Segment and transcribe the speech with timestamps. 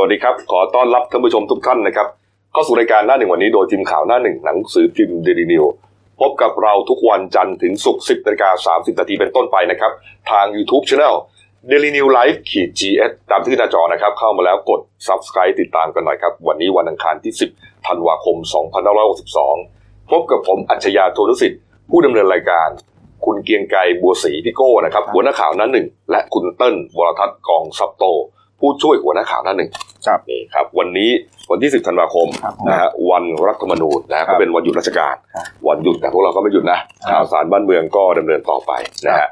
[0.00, 2.08] วัสดีครับ ขอต้อนรับท่านผู้ชมทุกท่านนะครับ
[2.52, 5.64] เข้าสู่รายการหน้าหนึ่งวันนี้โดยทีมข่าวหน้าหนึ่งหนังสือพิมพ์เดลินิว
[6.20, 9.92] พบกับเราทุกวันจันทร์ถึงศุกร์10นาฬิกา30นาทีเป็นต้นไปนะครับ
[10.30, 11.14] ทาง YouTube Channel
[11.70, 18.36] Daily New Life ขีด GS ตามที่หน้าจอนะครับ เข้ามาแล้วกด Subscribe ติดตามกันหน่อยครับ วันนี้วันอังคารที่ 10ธันวาคม
[19.24, 21.60] 2562 พบกับผมอัจฉริยะโทนุสิทธิ์
[21.90, 22.68] ผู้ดำเนินรายการ
[23.24, 28.04] คุณเกียงไกรบัวศรีพี่โก้นะครับหัวหน้าข่าวหน้าหนึ่งและคุณเติ้ลวรทัศน์กองซับโต
[28.60, 29.70] ผู้ช่วยหัวหน้าข่าวหน้าหนึ่ง
[30.06, 31.10] ครับนี่ครับ วันนี้
[31.50, 38.72] วันที่ 10 ธันวาคมครับนะฮะวันรัฐธรรมนูญนะฮะครัก็บเป็นวันหยุดราชการครับวันหยุดแต่พวกเราก็ไม่หยุดนะครับข่าวสารบ้านเมืองก็ดำเนินต่อไป
[39.06, 39.28] นะฮะ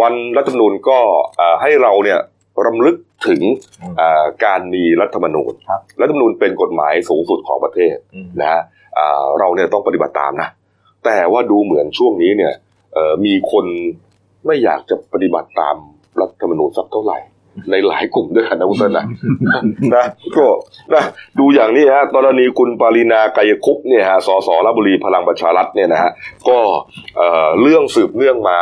[0.00, 0.98] วันรัฐธรรมนูญก็
[1.36, 2.18] เอ่อให้เราเนี่ย
[2.66, 2.96] รำลึก
[3.28, 3.40] ถึง
[3.82, 8.60] อืมเอ่อการมีรัฐธรรมนูญครับรัฐธรรมนูญเป็นกฎหมายสูงสุดของประเทศอืมนะฮะ
[8.94, 10.48] เอ่อเราเนี่ยต้องปฏิบัติตามนะ
[11.04, 12.52] แต่ว่าดูเหมือนช่วงนี้เนี่ย
[12.94, 13.66] เอ่อมีคน
[14.46, 15.76] ไม่อยากจะปฏิบัติตาม
[16.20, 17.18] รัฐธรรมนูญสักเท่าไหร่
[17.70, 19.04] ในหลายกลุ่มด้วยกันนะคุณเต้นนะ
[19.94, 20.04] นะ
[20.36, 20.46] ก็
[20.92, 21.02] นะ
[21.38, 26.10] ดูอย่างนี้ฮะกรณีคุณปารินาไกรคุปต์เนี่ยฮะสสระบุรีพลังประชารัฐเนี่ยนะฮะ
[26.48, 26.58] ก็
[27.16, 28.58] เอ่อเรื่องสืบเนื่องมา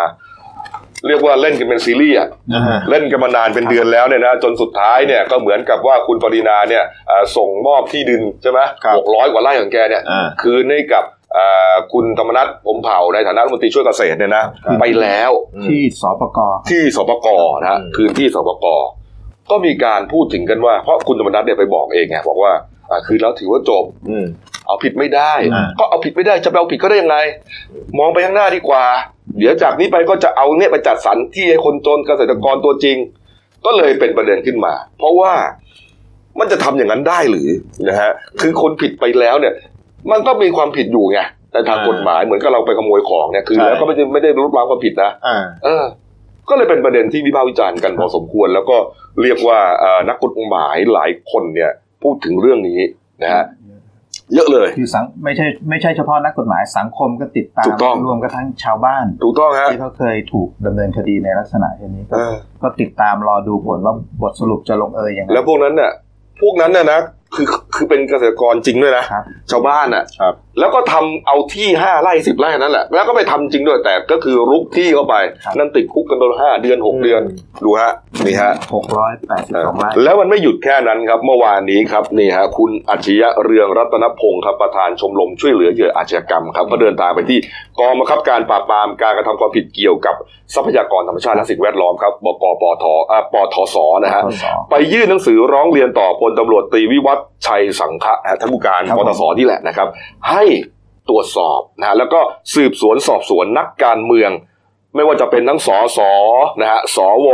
[1.06, 11.16] เรียกว่าเล่นกันเป็นซีรีส์อะอ่าฮะเล่นกันมานานเป็นเดือนแล้วเนี่ยนะจนสุดท้ายเนี่ยก็เหมือนกับว่าคุณปรินาเนี่ยเอ่อส่งมอบที่ดินใช่ไหมครับหกร้อยกว่าไร่ของแกเนี่ยอ่าคืนให้กับเอ่อ
[11.92, 15.30] คุณธรรมนัฐพรหมเผ่าในฐานะรัฐมนตรีช่วยเกษตรเนี่ยนะครับไปแล้ว
[15.66, 16.38] ที่สปก
[16.70, 17.28] ที่สปก
[17.60, 18.66] นะฮะอืมคืนที่สปก
[19.50, 22.52] ก็มีการพูดถึงกันว่าเพราะคุณธรรมนัฐเนี่ยไปบอกเองไงบอกว่า
[22.90, 24.26] อ่าคืนแล้วถือว่าจบอืม
[24.66, 27.16] เอาผิดไม่ได้อ่าก็เอาผิดไม่ได้จะไปเอาผิดก็ได้ยังไง
[27.98, 28.84] มองไปข้างหน้าดีกว่า
[29.38, 32.96] เดี๋ยวจากนี้ไปก็จะเอาเนี่ยไปจัดสรรที่ให้คนจนเกษตรกรตัวจริง
[33.64, 35.32] ก็เลยเป็นประเด็นขึ้นมา เพราะว่า
[36.38, 37.48] มันจะทำอย่างนั้นได้หรือ
[37.88, 39.54] นะฮะคือคนผิดไปแล้วเนี่ย
[40.12, 41.18] มันก็มีความผิดอยู่ไง
[41.52, 45.84] แต่ทางอ่ากฎหมายเหมือนกับเราไปขโมยของเนี่ยคือใช่แล้วก็ไม่ได้ไม่ได้ลดล้างความผิดนะอ่าเออ
[46.48, 48.76] ก็เลยเป็นประเด็นที่วิพากษ์วิจารณ์กันพอสมควร แล้วก็
[49.22, 51.70] เรียกว่าเอ่อนักกฎหมายหลายคนเนี่ย
[52.02, 52.80] พูดถึงเรื่องนี้
[53.22, 53.44] นะฮะ
[54.34, 65.92] เยอะเลยคือสังไม่ใช่ไม่ใช่เฉพาะนักกฎหมายสังคมก็ติดตาถูมกต้องรวมกระทั่งชาวบ้านถูกต้องฮะที่เขาเคยถูกดำเนินคดีในลักษณะเช่นนี้ก็เออก็ติดตามรอดูผลว่าบทสรุปจะลงเอยยังไงแล้วพวกนั้นเนี่ย
[66.40, 67.00] พวกนั้นเนี่ยนะ
[67.34, 77.22] คือคือเป็นเกษตรกรจริงด้วยนะครับชาวบ้านอะครับแล้วก็ทำเอาที่ห้าไร่สิบไร่นั่นแหละ แล้วก็ไปทำจริงด้วยแต่ก็คือรุกที่เข้าไปครับนั่นติดคุกกันโดนห้าเดือนหกเดือน
[77.64, 77.92] ดูฮะ
[78.26, 87.38] นี่ฮะหกร้อยแปดสิบสองไร่แล้วมันไม่หยุดแค่นั้นครับ เมื่อวานนี้ครับนี่ฮะคุณอัจฉริยะเรืองรัตนพงศ์ครับประธานชมรมช่วยเหลือเหยื่ออาชญากรรมครับก็เดินทางไปที่
[87.78, 90.14] กองบังคับการปราบปรามการกระทำความผิดเกี่ยวกับ
[90.54, 99.88] ทรัพยากรธรรมชาติและสิ่งแวดล้อมครับบกปทอ่าปทศนะฮะปทศไปยื่นหนังสือร้องเรียนต่อพลตำรวจตรีวิวัฒน์ชัยสังฆะท่านผู้การครับปตสนี่แหละนะครับ
[100.30, 100.44] ให้
[101.08, 102.20] ตรวจสอบนะแล้วก็
[102.54, 104.30] สืบสวนสอบสวนนักการเมือง
[104.94, 106.12] ไม่ว่าจะเป็นทั้งสอสอ
[106.60, 107.28] นะฮะสว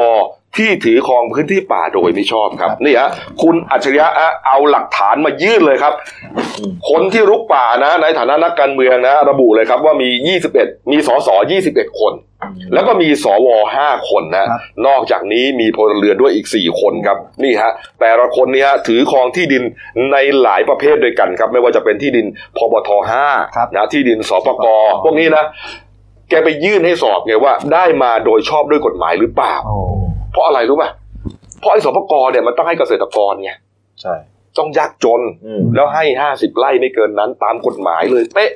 [0.56, 3.10] ที่ถือครองพื้นที่ป่าโดยไม่ชอบครับนี่ฮะ
[3.42, 5.92] คุณอัจฉริยะฮะเอาหลักฐานมายื่นเลยครับ
[6.90, 11.28] คนที่รุกป่านะ ในฐานะนักการเมืองนะ ระบุเลยครับว่ามี 21 มีสส
[11.64, 12.12] 21 คน
[12.74, 13.48] แล้วก็มีสว
[13.80, 19.62] 5คนนะครับนอกจากนี้มีพลเรือนด้วยอีก 4 คนครับ นี่ฮะ แต่ละคนนี่ฮะถือครองที่ดิน
[20.12, 22.26] ในหลายประเภทด้วยกันครับ ไม่ว่าจะเป็นที่ดิน
[22.56, 24.66] พบทครับ5นะที่ดินสปก
[25.04, 25.44] พวกนี้นะ
[26.30, 29.78] แกไปยื่นให้สอบไงว่าได้มาโดยชอบด้วยกฎหมายหรือเปล่าโอ้
[30.34, 30.90] เพราะอะไรรู้ป่ะ
[31.60, 33.50] เพราะไอ้สปกเนี่ยมันต้องให้เกษตรกรไง
[34.02, 34.14] ใช่
[34.58, 38.50] ต้องยากจนอืมแล้วให้ห้าสิบไร่ไม่เกินนั้นตามกฎหมายเลยเป๊ะ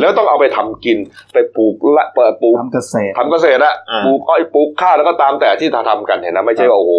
[0.00, 0.98] แล้วต้องเอาไปทำกิน
[1.32, 6.92] ไปปลูกละเปิดปลูกทำเกษตรทำเกษตรอะอ่าปลูกอ้อยปลูกข้าวแล้วก็ตามแต่ที่ทำกันเห็นนะไม่ใช่ว่าโอ้โห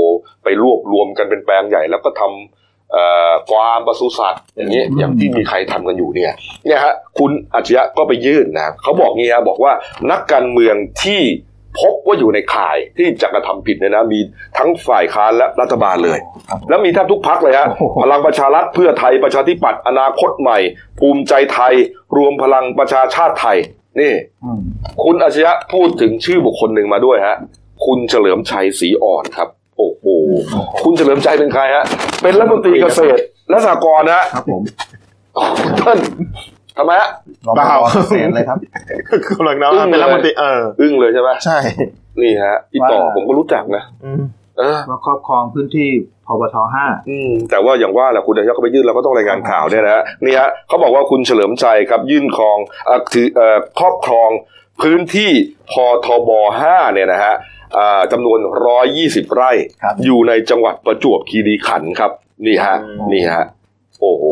[0.44, 6.34] ไปรวบรวมกันเป็นแปลงใหญ่ แล้วก็ทำเอ่อฟาร์มปศุสัตว์อย่างนี้อืมอย่างที่มีใครทำกันอยู่เนี่ย
[6.66, 9.74] เนี่ยฮะคุณอาชญะก็ไปยื่นนะเขาบอกงี้ฮะบอกว่า
[10.12, 11.22] นักการเมืองที่
[11.80, 14.20] พบว่าอยู่ในข่ายที่จะกระทำผิดเนี่ยนะ มี
[14.58, 16.20] ทั้งฝ่ายค้านและรัฐบาลเลย
[16.50, 20.60] ครับแล้วมีแทบทุกพักเลยฮะโอ้โหพลังประชารัฐเพื่อไทยประชาธิปัตย์อนาคตใหม่
[21.00, 21.74] ภูมิใจไทย
[22.18, 23.58] รวมพลังประชาชาติไทย
[24.00, 24.14] นี่
[24.44, 24.62] อืม
[25.04, 27.36] คุณอาชญะพูดถึงชื่อบุคคลหนึ่งมาด้วยฮะ
[27.86, 30.06] คุณเฉลิมชัยศรีอ่อนครับ โอ้โห
[30.84, 31.86] คุณเฉลิมชัยเป็นใครฮะ
[32.22, 34.64] เป็นรัฐมนตรีเกษตรและสหกรณ์นะฮะครับผม
[35.38, 36.00] อ๋อคุณเติ้ล
[36.78, 37.10] ทำไมฮะ
[37.48, 38.58] รองเปล่าเกษตรเลยครับ
[39.38, 41.58] กำลังนะอึ้งเป็นรัฐเลยมนตรีเอออึ้งเลยใช่ไหมใช่
[42.22, 44.24] นี่ฮะพี่ต่อว่าผมก็รู้จักนะอืม
[44.58, 45.90] เออว่าครอบครองพื้นที่
[46.28, 54.30] พบทห้าอืมแต่ว่าอย่างว่าแหละคุณอาชญะก็ไปยื่นเราก็ต้องรายงานข่าวเนี่ยนะฮะนี่ฮะเขาบอกว่าคุณเฉลิมชัยครับยื่นครองเอ่อถือเอ่อครอบครอง
[54.82, 55.32] พื้นที่
[55.72, 55.74] พ
[56.06, 56.30] ทบ
[56.60, 57.34] ห้าเนี่ยนะฮะ
[57.78, 58.40] อ่าจำนวน
[58.88, 59.52] 120 ไร่
[59.84, 62.12] ครับอยู่ในจังหวัดประจวบคีรีขันธ์ครับ
[62.46, 63.44] นี่ฮะอืมนี่ฮะ
[64.02, 64.24] โอ้โห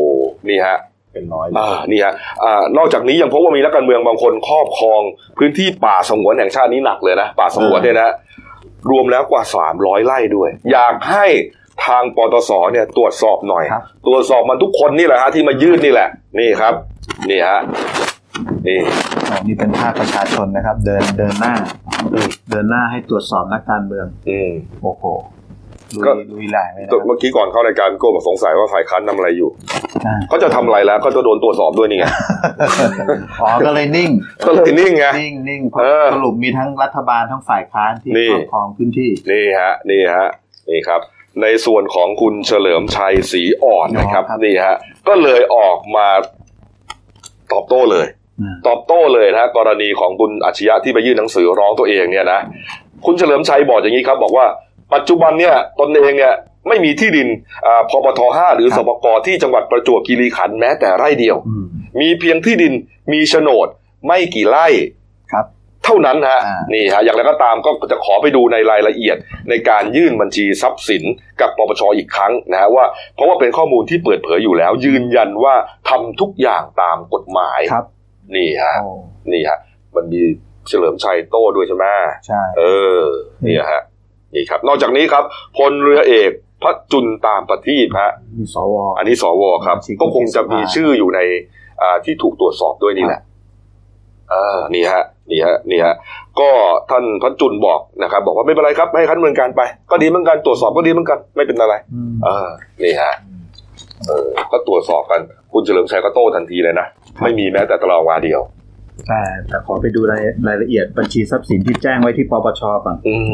[0.48, 0.76] นี่ฮะ
[1.12, 2.14] เป็นน้อยอ่านี่ฮะ
[2.44, 5.00] อ่านอกจากนี้ยังพบว่ามีนักการเมืองบางคนครอบครอง
[5.38, 8.10] พื้นที่ป่าสงวนแห่งชาตินี้หนักเลยนะป่าสงวนเนี่ยนะ
[8.90, 9.42] รวมแล้วกว่า
[9.74, 11.26] 300ไร่ด้วย อยากให้
[11.86, 16.74] ทางปตสเนี่ยตรวจสอบหน่อยครับตรวจสอบมันทุกคนนี่แหละฮะที่มายื่นนี่แหละ นี่ครับ
[17.30, 17.60] นี่ฮะ
[18.66, 18.78] นี่
[19.28, 21.54] อ๋อนี่เป็นภาคประชาชนนะครับ เดินเดินหน้า
[22.12, 24.50] อืมเดินหน้าให้ตรวจสอบนักการเมืองอืม
[24.82, 25.04] โอ้โห
[25.94, 29.50] ลุก็ยลุยแหล่เลยนะครับเมื่อกี้ก่อนเข้ารายการโก้บอกสงสัยว่าฝ่ายค้านทำอะไรอยู่
[30.06, 32.06] อ่าเขาจะทำอะไรแล้วก็จะโดนตรวจสอบด้วยนี่ไง
[33.42, 34.10] อ๋อก็เลยนิ่ง
[34.46, 40.28] ก็เลยนิ่งไงนิ่งนิ่งเพราะเออสรุปมีทั้งรัฐบาลทั้งฝ่ายค้านที่นี่ครอบครองพื้นที่นี่ฮะนี่ฮะ
[40.70, 41.00] นี่ครับ
[41.42, 44.76] ในส่วนของคุณเฉลิมชัยศรีอ่อนนะครับอ๋อครับนี่ฮะ
[45.08, 46.08] ก็เลยออกมา
[47.52, 48.06] ตอบโต้เลย
[48.40, 52.40] อืมตอบโต้เลยนะฮะกรณีของคุณอาชญะที่ไปยื่นหนังสือร้องตัวเองเนี่ยนะ
[53.06, 54.46] คุณเฉลิมชัยบอกอย่างนี้ครับ บอกว่า
[54.94, 56.34] ปัจจุบันเนี่ยตนเองเนี่ย
[56.68, 57.28] ไม่มีที่ดิน
[57.66, 61.64] อ่าพปทห้าหรือสปกที่จังหวัดประจวบคีรีขันธ์แม้แต่ไร่เดียวอืม
[62.00, 62.72] มีเพียงที่ดิน
[63.12, 63.68] มีโฉนด
[64.06, 64.66] ไม่กี่ไร่
[65.32, 65.46] ครับ
[65.84, 69.16] เท่านั้นฮะอ่านี่นี่ฮะอย่างไรก็ตามก็จะขอไปดูในรายละเอียด
[69.50, 71.02] ในการยื่นบัญชีทรัพย์สิน
[71.40, 72.84] กับปปชอีกครั้งนะฮะว่า
[73.14, 75.54] เพราะว่าเป็นข้อมูลที่เปิดเผยอยู่แล้ว ยืนยันว่า
[75.88, 77.84] ทำทุกอย่างตามกฎหมายครับ
[78.36, 78.90] นี่ฮะโอ้
[79.32, 79.58] นี่ฮะ
[79.96, 80.22] มันมี
[80.68, 81.86] เฉลิมชัยโต้ด้วยใช่ไหม
[82.26, 82.62] ใช่เอ
[82.98, 83.02] อ
[83.46, 83.82] นี่ฮะ
[84.34, 85.24] นี่ครับ นอกจากนี้ครับ
[85.56, 86.30] พลเรือเอก
[86.62, 91.20] พระจุลตามประทีปฮะมีสวอันนี้สวครับบัญชีก็คงจะมีวุฒิสภาชื่ออยู่ใน
[91.82, 93.20] อ่าที่ถูกตรวจสอบด้วยนี่แหละ
[94.30, 95.94] เออนี่ฮะนี่ฮะนี่ฮะ
[96.40, 96.50] ก็
[96.90, 102.48] ท่านพัชจุลบอกนะครับ บอกว่าไม่เป็นไรครับ ให้คันเมืองการไป ก็ดีเหมือนกันตรวจสอบก็ดีเหมือนกัน ไม่เป็นอะไรอืมเออ
[102.84, 103.12] นี่ฮะ
[104.06, 105.20] เออก็ตรวจสอบกัน
[105.52, 106.86] คุณเฉลิมชัยก็โต้ทันทีเลยนะ
[107.22, 108.40] ไม่มีแม้แต่ตารางวาเดียว
[109.08, 113.24] แต่แต่ขอไปดูรายรายละเอียดบัญชีทรัพย์สินที่แจ้งไว้ที่ปปชก่อนอืม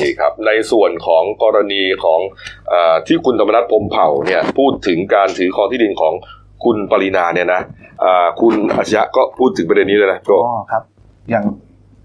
[0.00, 2.20] นี่ครับ ในส่วนของกรณีของ
[2.72, 6.12] อาที่คุณธรรมนัฐพรหมเผ่าเนี่ยพูดถึงการถือครองที่ดินของ
[6.64, 7.62] คุณปรินาเนี่ยนะ
[8.04, 10.82] อ่าคุณอาชญะก็พูดถึงประเด็นนี้เลยนะก็อ๋อครับ
[11.30, 11.44] อย่าง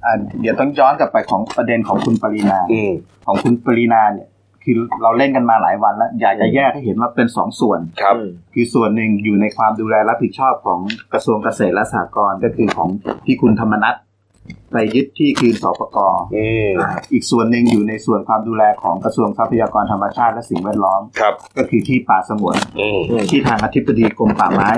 [0.05, 2.91] อ่าเดี๋ยวต้องย้อนกลับไปของประเด็นของคุณปรินาอืม
[3.25, 4.27] ของคุณปรินาเนี่ย
[4.69, 8.15] คือเราเล่นกันมาหลายวันแล้ว อยากจะแยกให้เห็นว่าเป็นสองส่วนครับ
[8.53, 10.79] คือส่วนหนึ่งอยู่ในความดูแลรับผิดชอบของ
[11.13, 12.89] กระทรวงเกษตรและสหกรณ์ก็คือของ
[13.25, 13.95] ที่คุณธรรมนัฐ
[14.71, 15.97] ไปยึดที่คืนสปก
[16.35, 16.73] อืม
[17.13, 22.99] อีกส่วนหนึ่งอยู่ในส่วนความดูแลของกระทรวงทรัพยากรธรรมชาติและสิ่งแวดล้อมครับ ก็คือที่ป่าสงวนอืม
[23.31, 24.69] ที่ทางอธิบดีกรมป่าไม้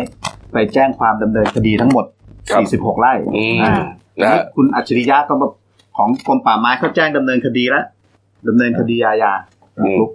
[0.54, 2.06] ไปแจ้งความดำเนินคดีทั้งหมด
[2.50, 3.74] ครับ46 ไร่อืมอ่า
[4.22, 5.50] นะฮะคุณอัจฉริยะก็มา
[5.98, 7.86] ของกรมป่าไม้เขาแจ้งดำเนินคดีแล้ว
[8.48, 9.34] ดำเนินคดีอาญา
[9.88, 10.10] อืมทุก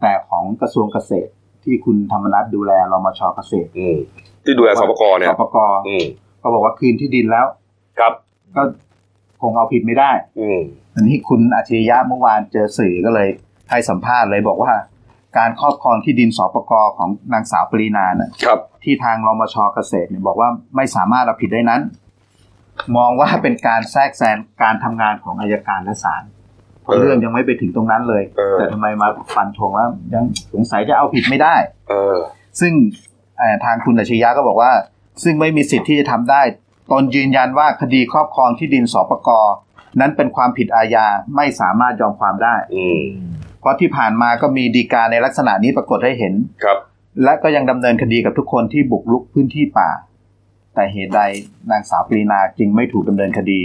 [0.00, 1.30] แต่ของกระทรวงเกษตร
[1.64, 3.96] ที่คุณธรรมนัฐดูแลรมชเกษตรอืม
[4.44, 5.56] ที่ดูแลสปกเนี่ยสปก
[5.88, 6.04] อืม
[6.42, 7.46] ก็บอกว่าคืนที่ดินแล้ว
[7.98, 8.12] ครับ
[8.56, 8.62] ก็
[9.42, 10.10] คงเอาผิดไม่ได้
[10.40, 10.60] อืม
[10.94, 13.28] อันนี้คุณอัจฉริยะเมื่อวานเจอสื่อก็เลย
[13.70, 14.72] ให้สัมภาษณ์เลยบอกว่า
[15.38, 21.82] การครอบครองที่ดินสปกของนางสาวปรีนาน่ะครับที่ทางรมชเกษตรเนี่ยบอกว่าไม่สามารถเอาผิดได้นั้น
[22.96, 26.22] มองว่าเป็นการแทรกแซงการทำงานของอายการและศาล
[26.82, 31.54] เพราะเออเรื่องยังไม่ไปถึงตรงนั้นเลยเออแต่ทำไมมาฟันธงว่ายังสงสัยจะเอาผิดไม่ได้
[31.88, 32.16] เออ
[32.60, 32.72] ซึ่ง
[33.38, 34.72] เอ่อทางคุณอัจฉริยะก็บอกว่า
[35.22, 36.42] ซึ่งไม่มีสิทธิ์ที่จะทำได้
[36.92, 39.28] ตนยืนยันว่าคดีครอบครองที่ดินสปก
[40.00, 41.06] นั้นเป็นความผิดอาญา
[41.36, 43.02] ไม่สามารถยอมความได้อืม
[43.60, 46.34] เพราะที่ผ่านมาก็มีดีกาในลักษณะนี้ปรากฏให้เห็น
[46.64, 46.78] ครับ
[47.24, 49.90] และก็ยังดำเนินคดีกับทุกคนที่บุกรุกพื้นที่ป่า
[50.74, 51.20] แต่เหตุใด
[51.70, 53.60] นางสาวปรีนาจึงไม่ถูกดำเนินคดี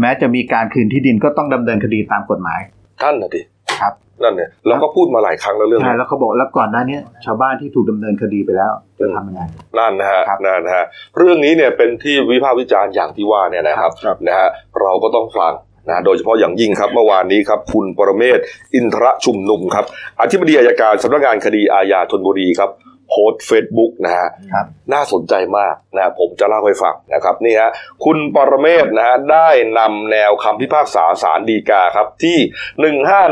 [0.00, 2.60] แม้จะมีการคืนที่ดินก็ต้องดำเนินคดีตามกฎหมาย
[3.02, 3.40] ท่านนะดิ
[3.80, 9.42] ครับนั่นเนี่ยเราก็พูดมาหลายครั้งแล้วเรื่องใช่นี้แล้วเขาบอกแล้วก่อนหน้านี้ชาวบ้านที่ถูกดำเนินคดีไปแล้วจะทำยังไง
[9.78, 10.84] นั่นนะฮะครับนั่นนะฮะ
[11.18, 14.48] เรื่องนี้เนี่ยเป็นที่วิพากษ์วิจารณ์อย่างที่ว่าเนี่ยนะครับครับนะฮะ
[14.80, 15.52] เราก็ต้องฟัง
[15.88, 19.84] นะโดยเฉพาะอย่างยิ่งครับเมื่อวานนี้ครับคุณปรเมศวร์อินทรชุมนุมครับ
[20.20, 22.70] อธิบดีอัยการสำนักงานคดีอาญาธนบุรีครับ
[23.08, 27.70] โพสต์เฟซบุ๊กนะฮะครับน่าน่าสนใจมากนะผมจะเล่าให้ฟังนะครับนี่ฮะ
[28.04, 29.48] คุณปรเมศนะฮะได้
[29.78, 32.38] นำแนวคำพิพากษาศาลฎีกาครับที่
[32.80, 33.22] หนึ่งห้า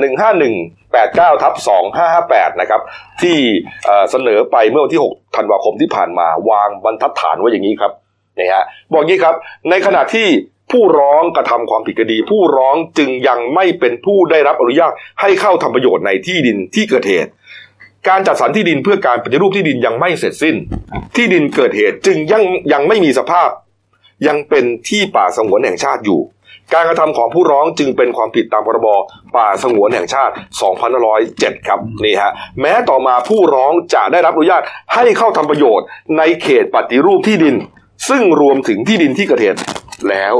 [0.00, 0.54] หนึ่งห้าหนึ่ง
[0.92, 2.80] แปดเก้าทับสองห้าห้าแปดนะครับ
[3.22, 3.38] ที่
[3.86, 7.92] เอ่อเสนอไปเมื่อวันที่หกธันวาคมที่ผ่านมาวางบรรทัดฐานไว้อย่างนี้ครับ
[8.38, 9.34] นี่ฮะบอกอย่างนี้ครับ
[9.70, 10.28] ในขณะที่
[10.72, 17.30] ผู้ร้องกระทำความผิดคดี ผู้ร้องจึงยังไม่เป็นผู้ได้รับอนุญาตให้เข้าทำประโยชน์ในที่ดินที่เกิดเหตุ
[18.08, 20.56] การจัดสรรที่ดินเพื่อการปฏิรูปที่ดินยังไม่เสร็จสิ้น
[21.16, 23.48] ที่ดินเกิดเหตุจึงยังยังไม่มีสภาพ
[24.26, 26.20] ยังเป็นที่ป่าสงวนแห่งชาติอยู่
[26.74, 28.88] การกระทำของผู้ร้องจึงเป็นความผิดตามพรบ
[29.36, 30.34] ป่าสงวนแห่งชาติ
[30.98, 34.62] 2507 ครับนี่ฮะแม้ต่อมาผู้ร้องจะได้รับอนุญาต
[34.94, 35.86] ให้เข้าทำประโยชน์
[36.18, 37.54] ในเขตปฏิรูปที่ดิน
[38.08, 39.60] ซึ่งรวมถึงที่ดินที่เกิดเหตุ
[40.10, 40.34] แล้ว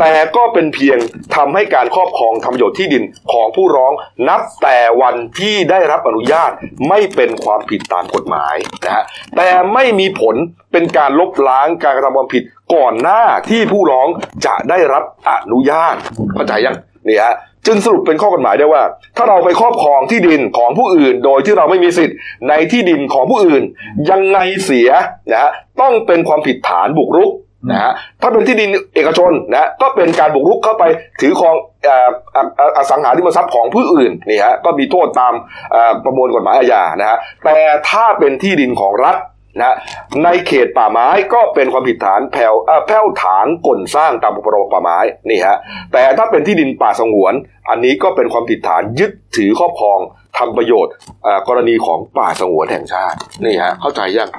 [0.00, 0.98] แต่ก็เป็นเพียง
[1.36, 3.02] ทำให้การครอบครองทำประโยชน์ที่ดิน
[3.32, 3.92] ของผู้ร้อง
[4.28, 6.50] นับแต่วันที่ได้รับอนุญาต
[6.88, 8.54] ไม่เป็นความผิดตามกฎหมาย
[8.84, 9.04] นะฮะ
[9.36, 10.34] แต่ไม่มีผล
[10.72, 12.42] เป็นการลบล้างการกระทำความผิด
[12.74, 14.08] ก่อนหน้าที่ผู้ร้อง
[14.46, 15.94] จะได้รับอนุญาต
[16.34, 16.76] เข้าใจยัง
[17.08, 17.34] นี่ฮะ
[17.66, 18.82] จึงสรุปเป็นข้อกฎหมายได้ว่า
[19.16, 22.16] ถ้าเราไปครอบครองที่ดินของผู้อื่น โดยที่เราไม่มีสิทธิ์
[22.48, 23.62] ในที่ดินของผู้อื่น
[24.10, 24.90] ยังไงเสีย
[25.30, 27.30] นะฮะต้องเป็นความผิดฐานบุกรุก
[27.70, 30.84] นะฮะถ้าเป็นที่ดินเอกชนนะก็เป็นการบุกรุกเข้าไป
[31.20, 31.54] ถือครอง
[31.84, 35.34] เอ่ออออสังหาริมทรัพย์ของผู้อื่นนี่ฮะก็มีโทษตาม
[35.72, 37.56] เอ่อประมวลกฎหมายอาญานะฮะแต่
[37.90, 39.16] ถ้าเป็นที่ดินของรัฐ
[39.58, 39.76] นะฮะ
[40.24, 44.98] ในเขตป่าไม้ก็เป็นความผิดฐานแผ่วเอ่อแผ่วถางก่นสร้างตามพรบป่าไม้
[45.30, 45.56] นี่ฮะ
[45.92, 47.34] แต่ถ้าเป็นที่ดินป่าสงวน
[47.68, 49.98] อันนี้ก็เป็นความผิดฐานยึดถือครอบครอง
[50.38, 50.92] ทำประโยชน์
[51.24, 54.30] เอ่อกรณีของป่าสงวนแห่งชาตินี่ฮะเข้าใจยัง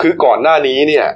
[0.00, 1.06] คือก่อนหน้านี้เนี่ย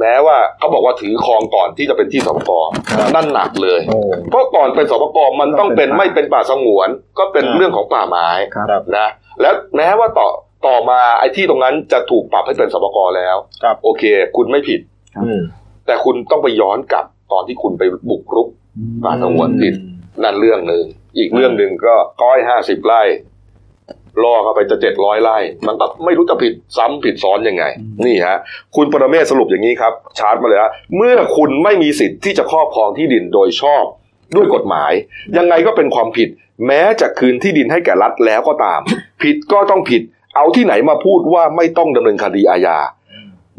[0.00, 2.68] แม้ว่าเขาบอกว่าถือครองก่อนที่จะเป็นที่สปก
[3.14, 3.98] นั่นหนักเลยโอ้
[4.30, 6.88] เพราะก่อนเป็นสปกมันต้องเป็นไม่เป็นป่าสงวน
[7.18, 9.08] ก็เป็นครับเรื่องของป่าไม้ครับนะ
[9.40, 10.28] แล้วแม้ว่าต่อ
[10.66, 14.02] ต่อมาไอ้ที่ตรงนั้นจะถูกปรับให้เป็นสปกแล้วครับโอเค
[14.36, 14.80] คุณไม่ผิด
[15.24, 15.40] อืม
[15.86, 18.48] แต่คุณต้องไปย้อนกลับตอนที่คุณไปบุกรุก
[19.04, 19.74] ป่าสงวนผิด
[20.22, 20.84] นั่นเรื่องหนึ่ง
[21.18, 23.02] อีกเรื่องหนึ่งก็ก้อยห้าสิบไร่
[24.24, 27.64] ล่อเข้าไปจะเจ็ดร้อยไร่มันก็ไม่รู้จะผิดซ้ำผิดซ้อนยังไง
[28.06, 28.38] นี่ฮะ
[28.76, 33.84] คุณปรเมศสรุปอย่างนี้ครับ ชาร์จมาเลยฮะเมื่อคุณไม่มีสิทธิ์ที่จะครอบครองที่ดินโดยชอบ
[34.36, 34.92] ด้วยกฎหมาย
[35.36, 36.28] ยังไงก็เป็นความผิด
[36.66, 38.80] แม้จะคืนที่ดินให้แก่รัฐแล้วก็ตาม
[39.22, 40.02] ผิดก็ต้องผิด
[40.36, 42.78] เอาที่ไหนมาพูดว่าไม่ต้องดำเนินคดีอาญา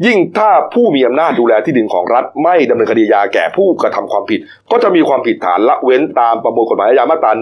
[0.06, 4.40] ยิ่งถ้าผู้มีอำนาจดูแลที่ดินของรัฐ ไม่ดำเนินคดีอาญาแก่ผู้กระทำความผิด
[4.70, 7.32] ก็จะมีความผิดฐานละเว้นตามประมวลกฎหมายอาญามาตรา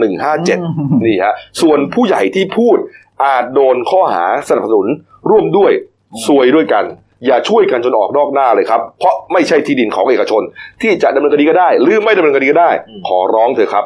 [0.48, 2.78] 157 นี่ฮะ ส่วนผู้ใหญ่ที่พูด
[3.24, 4.88] อาจโดนข้อหาสนับสนุน
[5.30, 5.72] ร่วมด้วย
[6.26, 6.84] ซวยด้วยกัน
[7.26, 10.42] อย่าช่วยกันจนออกนอกหน้าเลยครับ เพราะไม่ใช่ที่ดินของเอกชน
[10.82, 12.70] ที่จะดำเนินคดีก็ได้ หรือไม่ดำเนินคดีก็ได้
[13.08, 13.84] ขอร้องเถอะครับ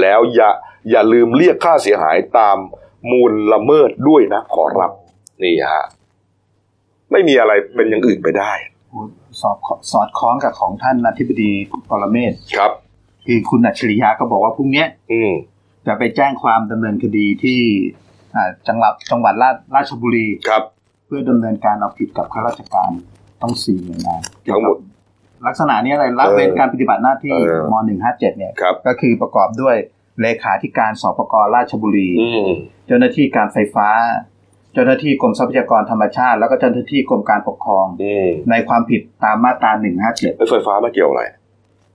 [0.00, 0.50] แล้วอย่า
[0.90, 2.56] อย่าลืมเรียกค่าเสียหายตาม
[3.10, 4.92] มูลละเมิดด้วยนะ ขอรับ
[5.42, 5.84] นี่ฮะ
[7.12, 8.52] ไม่มีอะไรเป็นอย่างอื่นไปได้
[9.40, 9.56] สอบ
[9.92, 11.50] สอดคล้องกับของท่านอธิบดี
[11.90, 12.72] ปรเมศครับ
[13.26, 15.32] คือคุณอัจฉริยะก็บอกว่าพรุ่งเนี้ยอืม
[15.86, 17.60] จะไปแจ้งความดำเนินคดีที่
[18.03, 18.03] อ่า
[18.68, 20.62] จังหวัดจังหวัดราชราชบุรีครับ
[21.06, 22.90] เพื่อดำเนินการเอาผิดกับข้าราชการ
[23.42, 24.20] ต้องสี่หน่วยงาน
[24.52, 24.76] ทั้งหมด
[25.46, 29.76] ลักษณะนี้อะไรละเว้นการปฏิบัติหน้าที่เออม .157 เนี่ยครับก็คือประกอบด้วย
[30.22, 32.48] เลขาธิการสปกราชบุรีอืม
[32.86, 33.88] เจ้าหน้าที่การไฟฟ้า
[34.72, 39.70] เจ้าหน้าที่กรมทรัพยากรธรรมชาติ แล้วก็เจ้าหน้าที่กรมการปกครองอืมในความผิดตามมาตรา
[40.10, 41.22] 157ไฟฟ้ามาเกี่ยวอะไร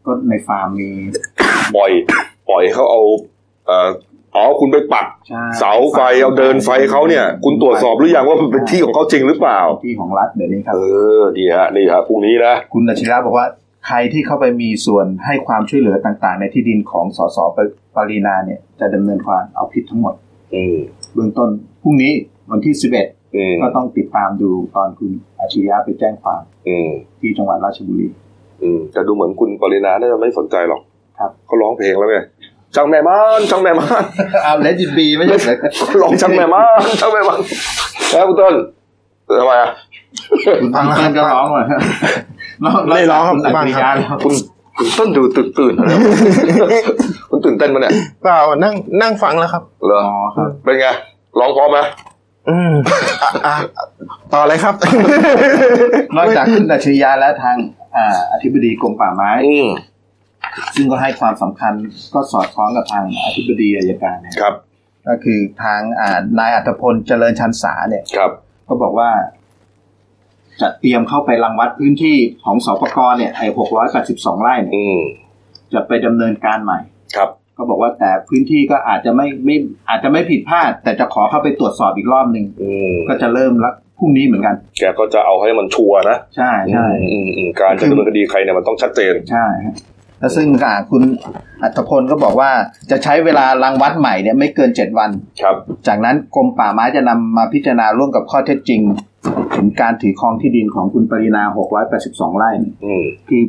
[0.06, 0.90] ก็ในฟาร์มมี
[1.76, 1.92] ปล่อย
[2.50, 3.02] ปล่อยเขาเอา
[3.68, 10.80] เอ่ออ๋อคุณไปปักใช่เสาไฟเอาเดินไฟเขาเนี่ย คุณตรวจสอบหรือยังว่ามันเป็นที่ของเขาจริงหรือเปล่าที่ของรัฐเดี๋ยวนี้ครับเอ
[11.20, 13.48] อดีฮะนี่ฮะพรุ่งนี้นะคุณอัจฉริยะบอกว่า
[13.88, 17.38] ใครที่เข้าไปมีส่วนให้ความช่วยเหลือต่าง ๆ ในที่ดินของสส
[17.96, 20.14] ปรีนาเนี่ย จะดำเนินความเอาผิดทั้งหมด
[20.54, 20.78] อืม
[21.14, 21.50] เบื้องต้น
[21.84, 22.12] พรุ่งนี้
[22.52, 28.08] วันที่11อืมก็ต้องติดตามดูตอนคุณอัจฉริยะไปแจ้งความอืมที่จังหวัดราชบุรี
[28.62, 30.82] อืมแต่ดูเหมือนคุณปรินาน่าจะไม่สนใจหรอก
[31.20, 32.18] ครับเขาร้องเพลงแล้วไง
[32.76, 34.04] ช่างแม่มานช่างแม่มาน
[34.44, 37.40] เอาเลจิบีไม่ใช่เหรอเขาร้องช่างแม่มานช่างแม่มาน
[38.12, 38.54] แล้วคุณต้น
[39.40, 39.72] ทำไมอะ
[40.62, 41.66] คุณต้นก็ร้องเหรอ
[42.90, 43.92] ไม่ร้องครับคุณอัจฉริยะ
[44.24, 44.34] คุณ
[44.78, 45.92] คุณต้นดูตื่นตื่นอะไร
[47.30, 50.88] คุณตื่นเต้นมาเนี่ยเปล่านั่งนั่งฟังแล้วครับเหรออ๋อครับเป็นไง
[51.40, 51.80] ร้องพร้อมไหม
[52.50, 52.74] อืม
[53.24, 53.56] อะอะ
[54.34, 54.76] ต่อเลยครับ
[56.18, 57.56] นอกจากคุณอัจฉริยะแล้วทาง
[57.96, 59.68] อ่าอธิบดีกรมป่าไม้อืม
[60.76, 61.74] ซึ่งก็ให้ความสำคัญ
[62.14, 64.56] ก็สอดคล้องกับทางอธิบดีอายการเนี่ยครับ
[65.08, 68.32] ก็คือทางอ่านายอัตพลเจริญชันษาเนี่ยครับ
[68.68, 69.10] ก็บอกว่า
[70.62, 75.00] จะเตรียมเข้าไปรังวัดพื้นที่ของสปกรเนี่ยไอ้หกร้อยแปดสิบสองไร่เนี่ยอืม
[75.74, 76.80] จะไปดำเนินการใหม่
[77.16, 79.56] ครับก็บอกว่าแต่พื้นที่ก็อาจจะไม่ไม่
[79.90, 89.76] อาจจะไม่ผิดพลาด แต่จะขอเข้าไปตรวจสอบอีกรอบหนึ่งอืมก็จะเริ่มละพรุ่งนี้เหมือนกัน แกก็จะเอาให้มันชัวร์นะ ใช่ใช่อืมอืมการจะดำเนินคดีใครเนี่ยมันต้องชัดเจนใช่ฮะ
[90.20, 91.04] แล้วซึ่งอ่าคุณ
[91.64, 92.52] อัตพลก็บอกว่า
[92.92, 95.10] จะใช้เวลารังวัดใหม่เนี่ยไม่เกินเจ็ดวัน
[95.42, 95.56] ครับ
[95.88, 98.82] จากนั้นกรมป่าไม้จะนำมาพิจารณาร่วมกับข้อเท็จจริง
[99.56, 101.44] ถึงการถือครองที่ดินของคุณปรินา
[101.92, 103.42] 682ไร่เนี่ยอืมคือ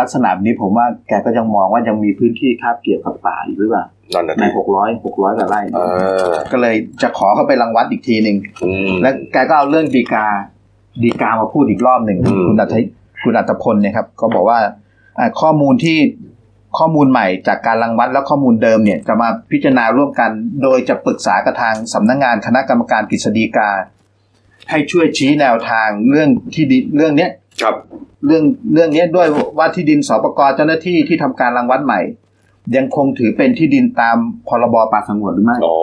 [0.00, 5.80] ลักษณะแบบนี้ผมว่าแกก็ยังมองว่ายังมีพื้นที่คาบเกี่ยวกับป่าอยู่หรือเปล่านั่นนะในที600 600กว่าไร่เอ
[6.30, 10.26] อก็เลยจะขอเข้าไปรังวัดอีกทีหนึ่งอืมและแกก็เอาเรื่องดีกา
[11.02, 12.74] ดีกามาพูดอีกรอบหนึ่งอืมคุณอัต
[13.24, 14.72] คุณอัตพลเนี่ยครับ ก็บอกว่าอ่า
[15.40, 15.98] ข้อมูลที่
[16.78, 20.30] ข้อมูลใหม่จากการรังวัดและข้อมูลเดิมเนี่ยจะมาพิจารณาร่วมกัน
[20.62, 23.70] โดยจะปรึกษากับทางสำนักงานคณะกรรมการกฤษฎีกา
[24.70, 27.30] ให้ช่วยชี้แนวทางเรื่องที่ดินเรื่องเนี้ย
[27.62, 27.74] ครับ
[28.26, 29.26] เรื่องเรื่องเนี้ยด้วย
[29.58, 32.00] ว่าที่ดินสปกเจ้าหน้าที่ที่ทำการรังวัดใหม่
[32.76, 34.16] ยังคงถือเป็นที่ดินตาม
[34.48, 35.76] พรบป่าสงวนหรือไม่อ๋อ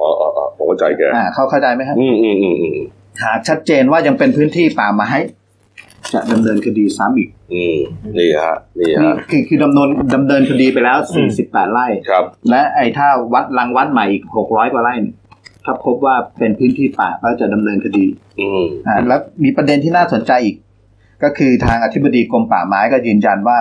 [0.00, 2.78] อ๋ออ๋ออ๋อผมเข้าใจแกอ่าเข้าเข้าใจไหมครับอืมอืมอืมอืม
[3.24, 5.10] หากชัดเจนว่ายังเป็นพื้นที่ป่าไม้
[6.12, 7.78] จะดำเนินคดีซ้ำอีก อืม
[8.18, 10.98] นี่ฮะนี่นี่ฮะคือคือดำเนินดำเนินคดีไปแล้ว
[11.36, 15.14] 48 ไร่ครับ และไอ้ถ้าวัดรังวัดใหม่อีก 600 กว่าไร่เนี่ย
[15.64, 18.06] ถ้าพบว่าเป็นพื้นที่ป่าก็จะดำเนินคดี
[18.40, 20.56] อืมอ่าแล้วมีประเด็นที่น่าสนใจอีก
[21.22, 23.58] ก็คือทางอธิบดีกรมป่าไม้ก็ยืนยันว่า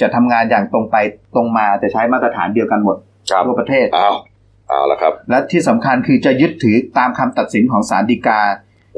[0.00, 0.96] จะทำงานอย่างตรงไป
[1.34, 2.96] ตรงมาจะใช้มาตรฐานเดียวกันหมด
[3.30, 4.10] ครับทั่วประเทศเอา
[4.68, 8.40] เอาละครับ และที่สำคัญคือจะยึดถือตามคำตัดสินของศาลฎีกา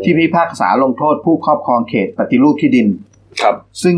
[0.04, 2.86] ที่พิพากษาลงโทษผู้ครอบครองเขตปฏิรูปที่ดิน
[3.42, 3.96] ครับ ซึ่ง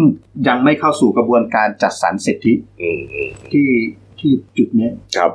[0.49, 3.69] ยังไม่เข้าสู่กระบวนการจัดสรรสิทธิอืมอืมที่
[4.21, 5.33] ที่จุดเนี้ยครับ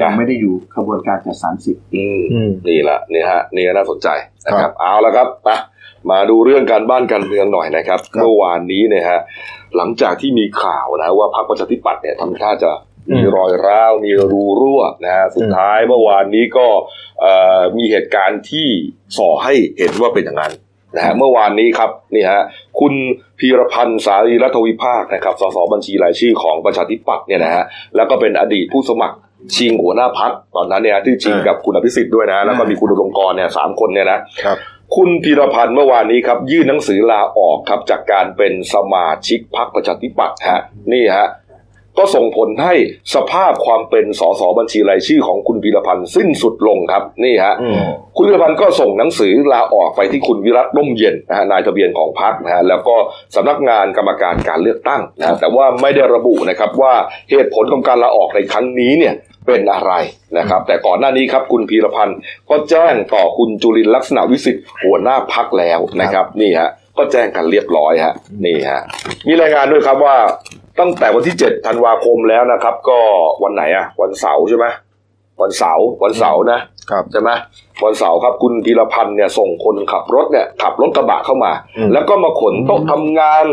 [0.00, 4.08] ยังไม่ได้อยู่กระบวนการจัดสรรสิทธิอืมอืมนี่แหละนี่ฮะนี่ก็น่าสนใจ
[4.46, 5.56] นะคครัรับบเอาละครับมา
[6.10, 9.20] มาดูเรื่องการบ้านการเมืองหน่อยนะครับครับเมื่อวานนี้เนี่ยฮะ
[9.76, 12.70] หลังจากที่มีข่าวนะว่าพรรคประชาธิปัตย์เนี่ยทำท่าจะ
[13.14, 16.66] มีรอยร้าวมีรูรั่วนะฮะสุดท้ายเมื่อวานนี้ก็
[17.20, 18.66] เอ่อมีเหตุการณ์ที่
[19.16, 20.52] ส่อให้เห็นว่าเป็นอย่างนั้น
[20.96, 22.42] นะฮะเมื่อวานนี้ครับนี่ฮะ
[22.80, 22.94] คุณ
[23.38, 27.64] พีรพันธ์สารีรัฐวิภาคนะครับสสบัญชีรายชื่อของประชาธิปัตย์เนี่ยนะฮะ
[27.96, 29.16] แล้วก็เป็นอดีตผู้สมัคร
[29.56, 34.58] ชิงหัวหน้าพักตอนนั้นเนี่ยที่ชิงกับคุณอภิสิทธิ์ด้วยนะ แล้วก็มีคุณอุดมกรณ์เนี่ยสามคนเนี่ยนะครับ
[34.96, 40.60] คุณพีรพันธ์เมื่อวานนี้ครับยื่นหนังสือลาออกครับจากการเป็นสมาชิกพรรคประชาธิปัตย์ฮะ
[40.92, 41.28] นี่ฮะ
[41.98, 42.74] ก็ส่งผลให้
[43.14, 47.76] สภาพความเป็นสสบัญชีรายชื่อของคุณพีรพันธ์สิ้นสุดลงครับนี่ฮะอืม
[48.16, 52.96] คุณวิรพันธ์ก็ส่งหนังสือลาออกไปที่คุณวิรัตร่มเย็นนะฮะนายทะเบียนของพรรคนะฮะแล้วก็
[53.34, 56.94] สำนักงานกรรมการการเลือกตั้งนะฮะแต่ว่าไม่ได้ระบุนะครับว่า
[57.30, 59.14] เหตุผลของการลาออกในครั้งนี้เนี่ย
[59.46, 59.92] เป็นอะไร
[60.38, 62.18] นะครับ แต่ก่อนหน้านี้ครับคุณพีรพันธ์
[62.50, 68.80] ก็แจ้งต่อคุณจุลินทร์ลักษณะวิสิทธิ์หัวหน้าพักแล้วนะครับนี่ฮะก็แจ้งกันเรียบร้อยฮะนี่ฮะ
[69.26, 70.16] มีรายงานด้วยครับว่า
[70.80, 72.98] ตั้งแต่วันที่ 7 ธันวาคมแล้วนะครับ ก็
[73.42, 74.66] วันไหนอะวันเสาร์ใช่ไหม
[75.42, 76.60] วันเสาร์วันเสาร์นะ
[76.90, 77.30] ครับใช่ไหม
[77.84, 83.44] วันเสาร์ครับคุณพีรพันธ์เนี่ยส่งคนขับรถเนี่ยขับรถกระบะเข้ามาอืมแล้วก็มาขนโต๊ะทำงาน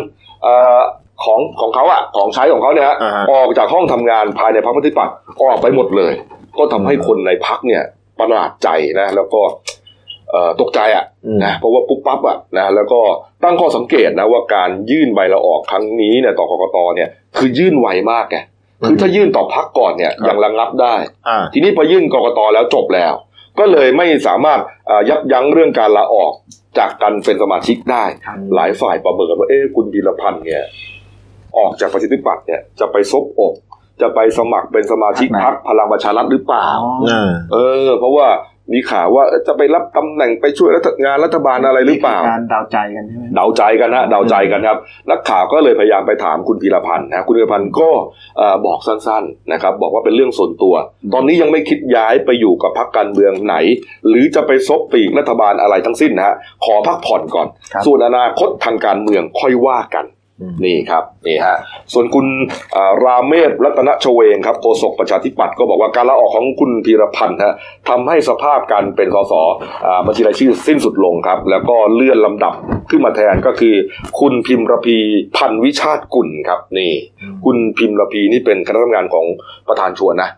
[0.43, 0.79] เอ่อ
[1.25, 6.13] ของของเขาอะของใช้ของเขาเนี่ยฮะอ่าฮะออกจากห้องทำงานภายในพรรคประชาธิปัตย์ออกไปหมดเลย
[6.57, 7.84] ก็ทำให้คนในพักเนี่ย
[8.19, 8.69] ประหลาดใจ
[9.00, 9.87] นะแล้วก็เอ่อ
[10.62, 13.00] ตกใจอะอืมนะเพราะว่าปุ๊บปั๊บอะนะแล้วก็
[13.43, 18.37] ตั้งข้อสังเกตนะว่าการยื่นใบลาออกครั้งนี้เนี่ยต่อกกตเนี่ยคือยื่นไวมากไง
[18.85, 20.96] คือถ้ายื่นต่อพักก่อนเนี่ยยังระงับได้
[21.27, 23.13] อ่าทีนี้พอยื่นกกตแล้วจบแล้ว
[23.59, 26.31] ก็เลยไม่สามารถเอ่อยับยั้งเรื่องการลาออก
[26.77, 30.63] จากการเป็นสมาชิกได้ครับหลายฝ่ายประเมินว่าเอ๊ะคุณพีรพันธ์เนี่ย
[31.57, 33.53] ออกจากประชาธิปัตย์เนี่ยจะไปซบอก
[34.01, 36.68] จะไปสมัครเป็นสมาชิกพรรคพลังประชารัฐหรือเปล่า
[37.09, 38.27] อ่าเออ เพราะว่า
[38.74, 44.77] มีข่าวว่าเอ๊ะจะไปรับตำแหน่งไปช่วยรัฐงานรัฐบาลอะไรหรือเปล่าการเดาใจกันใช่ไหมเดาใจกันฮะเดาใจกันครับ
[45.10, 47.90] นักข่าวก็เลยพยายามไปถามคุณพีรพันธ์นะคุณพีรพันธ์ก็
[48.38, 50.74] เอ่อบอกสั้นๆนะครับบอกว่าเป็นเรื่องส่วนตัว
[51.14, 53.56] ตอนนี้ยังไม่คิดย้ายไปอยู่กับพรรคการเมืองไหน
[54.08, 60.17] หรือจะไปซบปีกรัฐบาลอะไรทั้งสิ้นนะฮะขอพักผ่อนก่อนครับส่วนอนาคตทางการเมืองค่อยว่ากันอืม
[60.65, 61.57] นี่ครับนี่ฮะ
[61.93, 62.25] ส่วนคุณ
[62.75, 67.53] อ่าราเมศรัตนชเวงครับโฆษกประชาธิปัตย์ก็บอกว่าการลาออกของคุณพีรพันธ์ฮะ
[67.89, 69.33] ทำให้สภาพการเป็นสส
[69.85, 72.53] อ่าบัญชีรายชื่อสิ้นสุดลงครับ แล้วก็เลื่อนลำดับ
[72.89, 73.75] ขึ้นมาแทนก็คือ
[74.19, 74.97] คุณพิมระพี
[75.37, 76.91] พันวิชาติกุลครับนี่
[77.45, 79.25] คุณพิมระพีนี่เป็นคณะทำงานของ
[79.67, 80.29] ประธานชวนนะ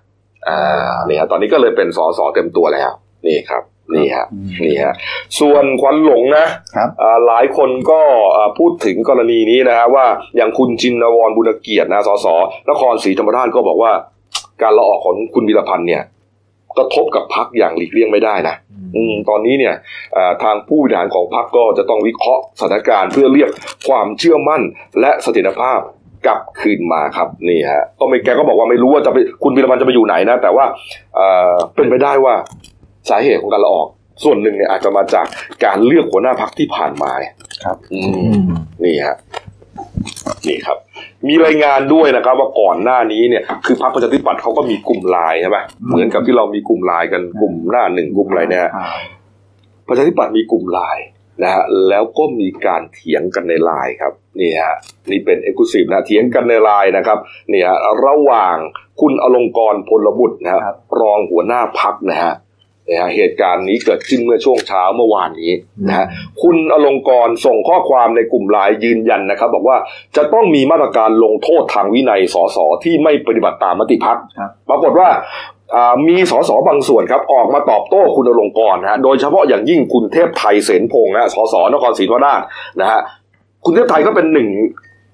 [0.48, 2.92] อ่านี่ฮะตอนนี้ก็เลยเป็นสสเต็มตัวแล้ว
[3.28, 3.64] นี่ครับ
[3.96, 4.26] นี่ฮะ
[4.64, 4.94] นี่ฮะ
[5.40, 8.02] ส่วนควันหลงนะครับอ่าหลายคนก็
[8.36, 12.28] อ่าพูดถึงกรณีนี้นะฮะว่าอย่างคุณจินวรบุญเกียรตินะสส
[12.70, 13.92] นครศรีธรรมราชก็บอกว่า
[14.62, 16.04] การละออกของคุณวิรพันธ์เนี่ย
[16.78, 18.56] กระทบกับพักอย่างหลีกเลี่ยงไม่ได้นะ
[18.96, 19.76] อืมตอนนี้เนี่ย
[20.16, 23.50] อ่าทางผู้บริหารของพักก็จะต้องวิเคราะห์สถานการณ์เพื่อเรียก
[23.88, 24.62] ความเชื่อมั่น
[25.00, 25.80] และเสถียรภาพ
[26.28, 30.66] กลับคืนมาครับนี่ฮะก็ไม่แกก็บอกว่าไม่รู้ว่าจะไปคุณวิรพันธ์จะไปอยู่ไหนนะ แต่ว่า
[31.16, 32.34] เอ่อเป็นไปได้ว่า
[33.10, 33.88] สาเหตุของการละออก
[34.24, 35.26] ส่วนหนึ่งเนี่ยอาจจะมาจาก
[35.66, 38.02] การเลือกหัวหน้าพักที่ผ่านมาเนี่ยครับ อื
[38.40, 38.48] ม
[38.84, 39.18] นี่ฮะ
[40.48, 40.78] นี่ครับ
[41.28, 48.88] มีรายงานด้วยนะครับ ว่าก่อนหน้านี้เนี่ย คือพรรคประชาธิปัตย์เขาก็มีกลุ่มไลน์ใช่ไหมเหมือนกับที่เรามีกลุ่มไลน์กันกลุ่มหน้าหนึ่งกลุ่มอะไรเนี่ยฮะอ่า
[49.88, 51.06] ประชาธิปัตย์มีกลุ่มไลน์
[51.44, 54.76] นะฮะแล้วก็มีการเถียงกันในไลน์ครับนี่ฮะ
[55.12, 57.18] นี่เป็นเอกลุศินะเถียงกันในไลน์นะครับ
[57.52, 58.56] นี่ฮะระหว่าง
[59.02, 62.34] คุณอลงกรณ์พลบุตรนะฮะครับรองหัวหน้าพักนะฮะ
[62.90, 65.52] นะฮะเหตุการณ์นี้เกิดขึ้นเมื่อช่วงเช้าเมื่อวานนี้
[65.88, 66.06] นะฮะ
[66.42, 69.78] คุณอลงกรณ์ส่งข้อความในกลุ่มไลน์ยืนยันนะครับ บอกว่า
[70.18, 75.10] จะต้องมีมาตรการลงโทษทางวินัยสสที่ไม่ปฏิบัติตามมติพักครับปรากฏว่า
[75.76, 82.42] อ่ามีสสบางส่วนครับออกมาตอบโต้คุณอลงกรณ์นะฮะโดยเฉพาะอย่างยิ่งคุณเทพไทยเสนพงศ์นะฮะสสนครศรีธรรมราช
[82.82, 83.00] นะฮะ
[83.66, 84.50] คุณเทพไทยก็เป็นหนึ่ง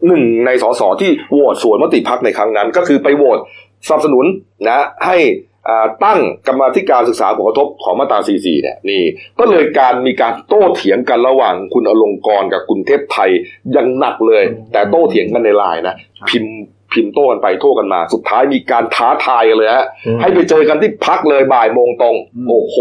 [0.07, 3.39] หนึ่งในสสที่โหวตสวนมติพักในครั้งนั้น ก็คือไปโหวต
[3.87, 4.25] สนับสนุน
[4.67, 5.54] นะให้อ่า
[6.03, 9.01] ตั้งกรรมาธิการศึกษาผลกระทบของมาตรา 44 เนี่ยนี่
[9.39, 13.29] ก็เลยการมีการโต้เถียงกันระหว่างคุณอลงกรณ์กับคุณเทพไทย
[13.73, 15.95] อยังหนักเลย แต่โต้เถียงกันในไลน์นะ
[16.29, 16.55] พิมพ์
[16.93, 22.15] พิมพ์โต้กันไปโต้กันมา สุดท้ายมีการท้าทายกันเลยฮะอืมให้ไปเจอกันที่พักเลยบ่ายโมงตรง
[22.49, 22.75] โอ้โห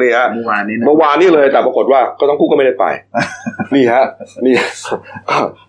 [0.00, 2.86] นี่ฮะเมื่อวานนี้นะเมื่อวานนี้เลยแต่ปรากฏว่าก็ต้องคู่ก็ไม่ได้ไป
[3.74, 4.04] นี่ฮะ
[4.46, 4.54] นี่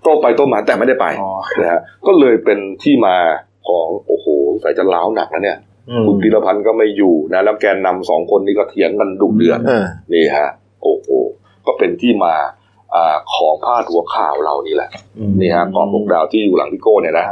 [0.03, 3.15] โต้ไปโต้มาแต่ไม่ได้ไปอ๋อนะฮะก็เลยเป็นที่มา
[3.67, 4.25] ของโอ้โห
[4.61, 5.68] ใส่จะล้าวหนักนะเนี่ยอืม
[6.07, 10.49] คุณพีรพันธ์ก็ไม่อยู่นะแล้วแกนนำสองคนนี้ก็เถียงกันดุเดือดเออนี่ฮะ
[10.83, 11.07] โอ้โห
[11.65, 12.35] ก็เป็นที่มา
[12.93, 17.25] อ่าของพาดหัวข่าวเรานี่แหละอืมนี่ฮะกองปกดาวที่อยู่หลังพี่โก้เนี่ยนะ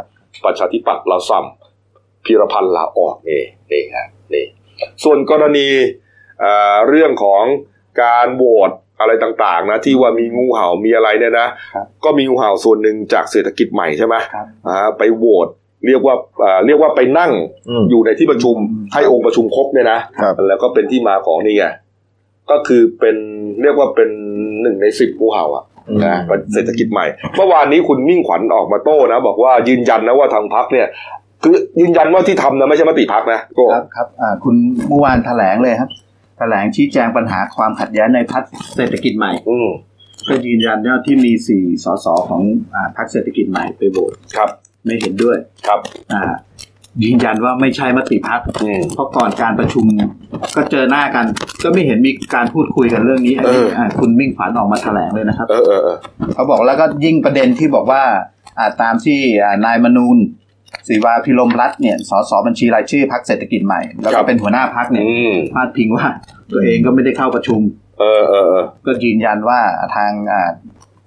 [0.45, 3.41] ประชาธิปัตย์เราซ้ำพีรพันธ์ลาออกนี่
[3.71, 4.45] นี่ฮะนี่
[5.03, 5.67] ส่วนกรณี
[6.43, 7.43] อ่าเรื่องของ
[8.01, 15.47] การโหวตอะไรต่างๆ นะที่ว่ามีงูเห่ามีอะไรเนี่ยนะครับก็มีงูเห่าส่วนหนึ่งจากเศรษฐกิจใหม่ใช่ไหมครับอ่าไปโหวต
[15.85, 17.31] เรียกว่าอ่าเรียกว่าไปนั่ง
[17.69, 18.55] อืมอยู่ในที่ประชุม
[18.93, 21.65] ให้องค์ประชุมครบเนี่ยนะครับแล้วก็เป็นที่มาของนี่ไง
[22.51, 23.15] ก็คือเป็น
[23.61, 24.09] เรียกว่าเป็น
[24.61, 25.65] หนึ่งในสิบงูเห่าอะ
[26.05, 26.19] นะ
[26.53, 30.87] เศรษฐกิจใหม่ เมื่อวานนี้คุณมิ่งขวัญออกมาโต้นะ บอกว่ายืนยันนะว่าทางพักเนี่ย
[31.43, 34.55] คือยืนยันว่าที่ทำนะไม่ใช่มติพักนะโก็ครับครับอ่าคุณ
[34.89, 35.89] เมื่อวานแถลงเลยครับ
[36.37, 38.43] แถลงชี้แจงปัญหาความขัดแย้งในพัก
[38.75, 39.67] เศรษฐกิจใหม่อืม
[40.27, 42.41] ก็ยืนยันว่าที่มีสี่สสของ
[42.73, 44.49] อ่าพรรคเศรษฐกิจใหม่ไปโหวตครับ
[44.88, 45.80] ไม่เห็นด้วยครับ
[46.13, 46.21] อ่า
[47.04, 49.86] ยืนยันว่าไม่ใช่มติพักอืมเพราะก่อนการประชุม
[50.56, 51.26] ก็เจอหน้ากัน
[51.63, 55.97] ก็ไม่เห็นมีการพูดคุยกันเรื่องนี้เอออ่าคุณมิ่งขวัญออกมาแถลงเลยนะครับเออเออเออ
[56.34, 58.04] เขาบอกแล้วก็ยิ่งประเด็นที่บอกว่า
[58.60, 60.17] อ่าตามที่อ่านายมนูน
[60.88, 66.06] ศิวาพิรมรัตน์เนี่ยสสบัญชีรายชื่อพักเศรษฐกิจใหม่ แล้วก็เป็นหัวหน้าพักเนี่ยอืมพาดพิงว่า
[66.52, 67.62] ตัวเองก็ไม่ได้เข้าประชุม
[68.00, 69.60] เออเออเออก็ยืนยันว่า
[69.95, 70.50] ทางอ่า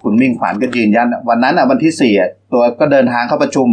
[0.03, 3.67] คุณมิ่งขวัญก็ยืนยัน วันนั้นอะวันที่สี่อะตัวก็เดินทางเข้าประชุม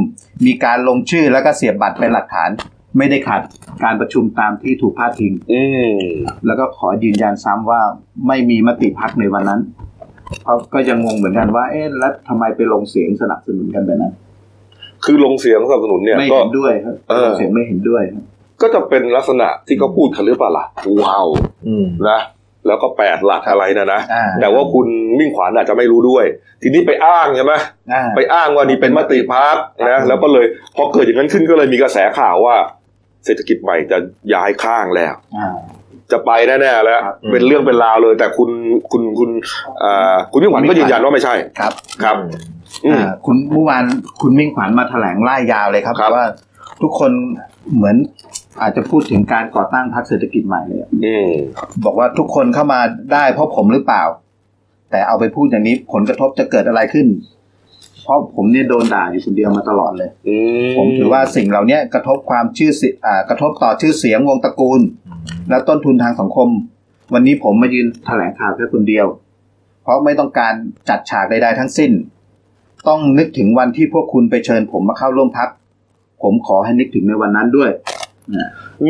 [0.47, 2.51] มีการลงชื่อแล้วก็เสียบบัตรเป็นหลักฐาน
[2.99, 3.41] ไม่ได้ขัด
[3.85, 5.63] การประชุมตามที่ถูกพาดพิงอื
[5.95, 5.99] ม
[6.47, 7.81] แล้วก็ขอยืนยันซ้ำว่า
[8.27, 9.61] ไม่มีมติพักในวันนั้น
[10.43, 14.15] เพราะก็ยังงงเหมือนกันว่า เอ๊ะแล้วทำไมไปลงเสียงสนับสนุนกันแบบนั้น
[15.05, 18.25] คือลงเสียงสนับสนุนเนี่ยไม่ก็เห็นด้วยครับเออลงเสียงไม่เห็นด้วยครับ
[18.63, 21.23] ก็จะเป็นลักษณะที่เขาพูดกันหรือเปล่าล่ะงูเห่า
[21.69, 22.21] อืมนะ
[22.69, 24.87] แล้วก็แปดหลักอะไรนะนะอ่าแต่ว่าคุณ
[25.19, 26.25] มิ่งขวัญอาจจะไม่รู้ด้วย
[26.63, 27.53] ทีนี้ไปอ้างใช่ไหม
[27.93, 29.57] อ่าไปอ้างว่านี่เป็นมติพัก
[29.91, 32.57] นะแล้วก็เลยพอเกิดอย่างนั้นขึ้นก็เลยมีกระแสข่าวว่า
[33.25, 33.99] เศรษฐกิจใหม่จะ
[34.35, 35.49] ย้ายข้างแล้วอ่า
[36.13, 38.51] จะไปแน่ๆแล้วครับเป็นเรื่องเป็นราวเลย แต่คุณ
[38.93, 39.31] คุณคุณ
[39.83, 42.17] อ่าคุณมิ่งขวัญก็ยืนยันว่าไม่ใช่ครับครับ
[42.85, 43.85] อืมอ่าคุณเมื่อวาน
[44.21, 46.27] คุณมิ่งขวัญมาแถลงไล่ยาวเลยครับครับว่า
[46.83, 47.11] ทุกคน
[47.77, 47.97] เหมือน
[48.61, 51.31] อาจจะพูดถึงการก่อตั้งพรรคเศรษฐกิจใหม่เลยอืม
[51.85, 52.81] บอกว่าทุกคนเข้ามา
[53.13, 54.05] ได้เพราะผมหรือเปล่า
[54.91, 57.07] แต่เอาไปพูดอย่างนี้ผลกระทบจะเกิดอะไรขึ้น
[58.05, 60.37] เพราะผมเนี่ยโดนด่าอยู่คนเดียวมาตลอดเลย อื
[60.73, 64.81] มผมถือว่าสิ่งเหล่านี้กระทบความชื่อเสียอ่ากระทบต่อชื่อเสียงวงตระกูล
[65.51, 66.49] และต้นทุนทางสังคม
[67.15, 69.07] วันนี้ผมมายืนแถลงข่าวแค่คนเดียว
[69.83, 70.55] เพราะไม่ต้องการ
[70.89, 71.93] จัดฉากใดๆทั้งสิ้น
[72.89, 75.49] ต้องนึกถึงวันที่พวกคุณไปเชิญ ผมมาเข้าร่วมพัก
[76.23, 77.71] ผมขอให้นึกถึงในวันนั้นด้วย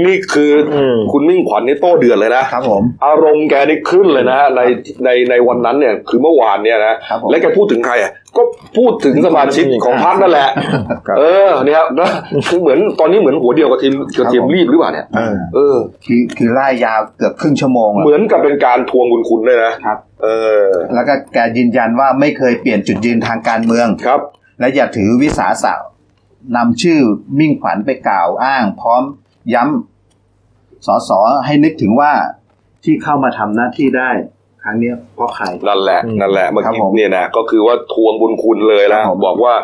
[0.07, 4.61] นี่คืออมคุณมิ่งขวัญนี่โต้เดือดเลยนะครับผมอารมณ์แกนี่ขึ้นเลยนะฮะใน
[5.05, 8.43] ในในวันนั้นเนี่ยคือเมื่อวานเนี่ยนะครับผมและแกพูดถึงใครอะก็
[8.77, 10.49] พูดถึงสมาชิกของพรรคนั่นแหละ
[11.09, 12.11] ครับเออเนี่ยครับนะ
[12.49, 20.29] คือเหมือนตอนนี้เหมือนหัวเดียวกับทีมกับทีมรีบหรือเปล่าเนี่ยเออเออคือคือไล่ยาวเกือบครึ่งชั่วโมงอะเหมือนกับเป็นการทวงบุญคุณเลยนะครับเอ
[20.65, 24.21] อ แล้วก็แกยืนยันว่าไม่เคยเปลี่ยนจุดยืนทางการเมืองครับ
[24.61, 25.75] และอย่าถือวิสาสะ
[26.57, 26.99] นำชื่อ
[27.39, 29.03] มิ่งขวัญไปกล่าวอ้าง พร้อม
[29.55, 31.11] ย้ำสส
[31.47, 32.13] ให้นึกถึงว่า
[32.85, 34.11] ที่เข้ามาทำหน้าที่ได้
[34.65, 39.55] ครั้งเนี้ยเพราะใคร นั่นแหละอืมนั่นแหละเมื่อครับกี้ผมเนี่ยนะก็คือว่าทวงบุญคุณเลยแล้วครับผม บอกว่า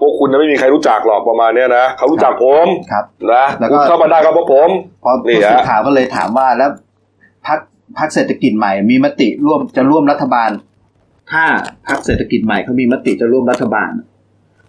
[0.00, 4.70] พวกคุณนะไม่มีใครรู้จักหรอกประมาณเนี้ยนะเขารู้จักผมครับ นะแล้วก็ คุณเข้ามาได้ก็เพราะผม
[5.04, 6.70] พอนี่ผู้ฮะ สื่อข่าวก็เลยถามว่าแล้ว
[7.46, 7.58] พัก
[7.98, 10.50] พักเศรษฐกิจใหม่ มีมติร่วมจะร่วมรัฐบาล
[11.32, 11.44] ถ้า
[11.88, 13.90] พักเศรษฐกิจใหม่เขามีมติจะร่วมรัฐบาล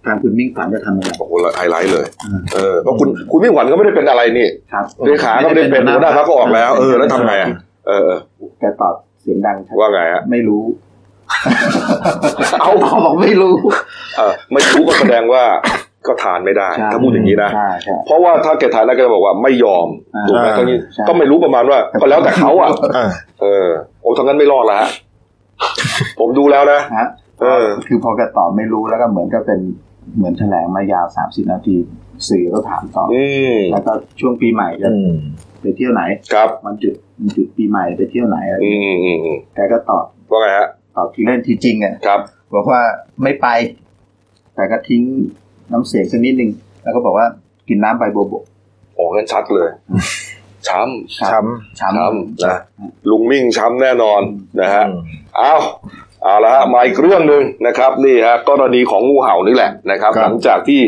[0.06, 7.50] ทางคุณมิ่งขวัญจะทำยังไงโอ้โหไฮไลท์เลยอืมเออเพราะคุณคุณมิ่งขวัญก็ไม่ได้เป็นอะไรนี่ครับเลขาก็ไม่ได้เป็นหัวหน้าพรรคก็ออกแล้ว เออแล้วทำไงอะ
[7.88, 8.20] เออเออ
[8.60, 10.64] แกตอบเสียงดังชัดว่าไงฮะไม่รู้
[12.62, 13.56] เอาเขาบอกไม่รู้
[14.18, 15.44] เออไม่รู้ก็แสดงว่า
[16.08, 23.10] ก็ทานไม่ได้ใช่ถ้าพูดอย่างนี้นะใช่ใช่เพราะว่าถ้าแกทานแล้วแกจะบอกว่าไม่ยอมอ่าถูกไหมใช่ก็นี้ใช่ก็ไม่รู้ประมาณว่า ก็แล้วแต่เขาอะอ่า
[23.42, 23.68] เออ
[24.02, 24.90] โอ้ทั้งนั้นไม่รอดละฮะ
[26.20, 27.08] ผมดูแล้วนะฮะ
[27.42, 29.60] เออคือพอแกตอบไม่รู้แล้วก็เหมือนกับเป็น
[30.16, 31.76] เหมือนแถลงมายาวสามสิบนาที
[32.30, 33.24] สื่อก็ถามต่อออื
[33.56, 35.16] มแล้วก็ช่วงปีใหม่จะอืม
[35.62, 36.02] ไปเที่ยวไหน
[36.34, 42.20] ครับวันจุดวันจุดปีใหม่ไปเที่ยวไหนอะไรอืมอืมอืมแกก็ตอบว่าไงฮะตอบทีเล่นทีจริงอะครับ
[42.56, 42.82] บอกว่า
[43.24, 43.48] ไม่ไป
[44.56, 45.02] แต่ก็ทิ้ง
[45.72, 46.52] น้ำเสียงสักนิดนึง
[46.84, 47.28] แล้วก็บอกว่า
[47.68, 48.44] กินน้ำใบบัวบก
[48.96, 49.70] โอ้งั้นชัดเลย
[50.68, 51.44] ช้ำครับ
[51.80, 52.58] ช้ช้ำช้ำนะ
[53.10, 54.22] ลุงมิ่งช้ำแน่นอน
[54.60, 55.00] นะำฮะอืม
[55.36, 55.54] เอา
[56.26, 60.82] เอาละฮะมาอีกเรื่องหนึ่งนะครับนี่ฮะกรณีของงูเห่านี่แหละนะครับครับหลังจากที่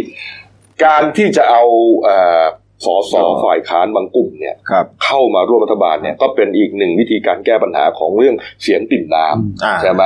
[0.86, 1.64] การที่จะเอา
[2.04, 2.44] เอ่อ
[2.86, 9.26] สอสอฝ่ายค้านบางกลุ่มเนี่ยครับเข้ามาร่วมรัฐบาลเนี่ยก็เป็นอีกหนึ่งวิธีการแก้ปัญหาของเรื่องเสียงติ่มน้
[9.64, 10.04] อ่าำใช่ไหม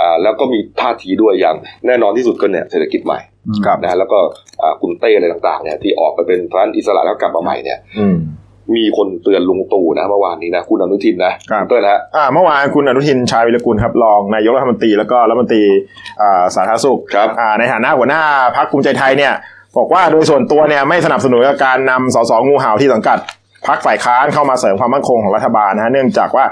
[0.00, 3.20] อ่าแล้วก็มีท่าทีด้วยอย่างแน่นอนที่สุดก็เนี่ยเศรษฐกิจใหม่
[3.66, 4.18] ครับนะฮะแล้วก็
[4.62, 8.06] อ่าคุณเต้อะไรต่างๆเนี่ยที่ออกไปเป็นพระอิสระแล้วกลับมาใหม่เนี่ยอื
[8.72, 15.62] มมีคนเตือนลุงตู่นะเมื่อวานนี้นะคุณอนุทินนะครับเต้ยนะฮะอ่าเมื่อวานคุณอนุทินชาญวิรกุลครับรองนายกรัฐมนตรีแล้วก็รัฐมนตรี
[16.22, 18.22] อ่าสาธารณสุขครับอ่าในฐานะหัวหน้า
[18.56, 19.32] พรรคภูมิใจไทยเนี่ย
[19.78, 23.18] บอกว่าโดยส่วนตัวเนี่ยไม่สนับสนุนกับการนำสสงูเห่าที่สังกัด
[23.66, 26.44] พรรคฝ่ายค้านเข้ามาเสริมความมั่นคงของรัฐบาลนะฮะเนื่องจากว่า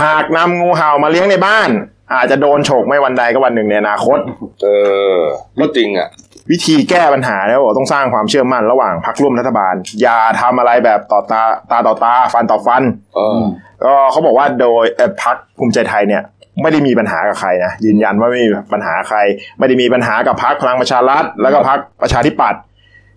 [0.00, 1.70] หากนำงูเห่ามาเลี้ยงในบ้าน
[2.14, 4.18] อาจจะโดนฉกไม่วันใดก็วันหนึ่งในอนาคต
[4.62, 4.68] เอ
[5.16, 5.18] อ
[5.60, 6.08] ก็จริงอะ
[6.50, 12.82] วิธีแก้ปัญหาเนี่ยบอกต้องสร้างความเชื่อมั่นระหว่างพรรคร่วมรัฐบาล อย่าทำอะไรแบบต่อตาตาต่อตาฟันต่อฟัน
[13.14, 13.40] เออ
[13.84, 16.22] ก็เขาบอกว่าโดยเอ่อพรรคภูมิใจไทยเนี่ย
[16.62, 19.18] ไม่ได้มีปัญหากับใครนะยืนยันว่าไม่มีปัญหาใคร
[19.58, 22.62] ไม่ได้มีปัญหากับพรรคพลังประชารัฐแล้วก็พรรคประชาธิปัตย์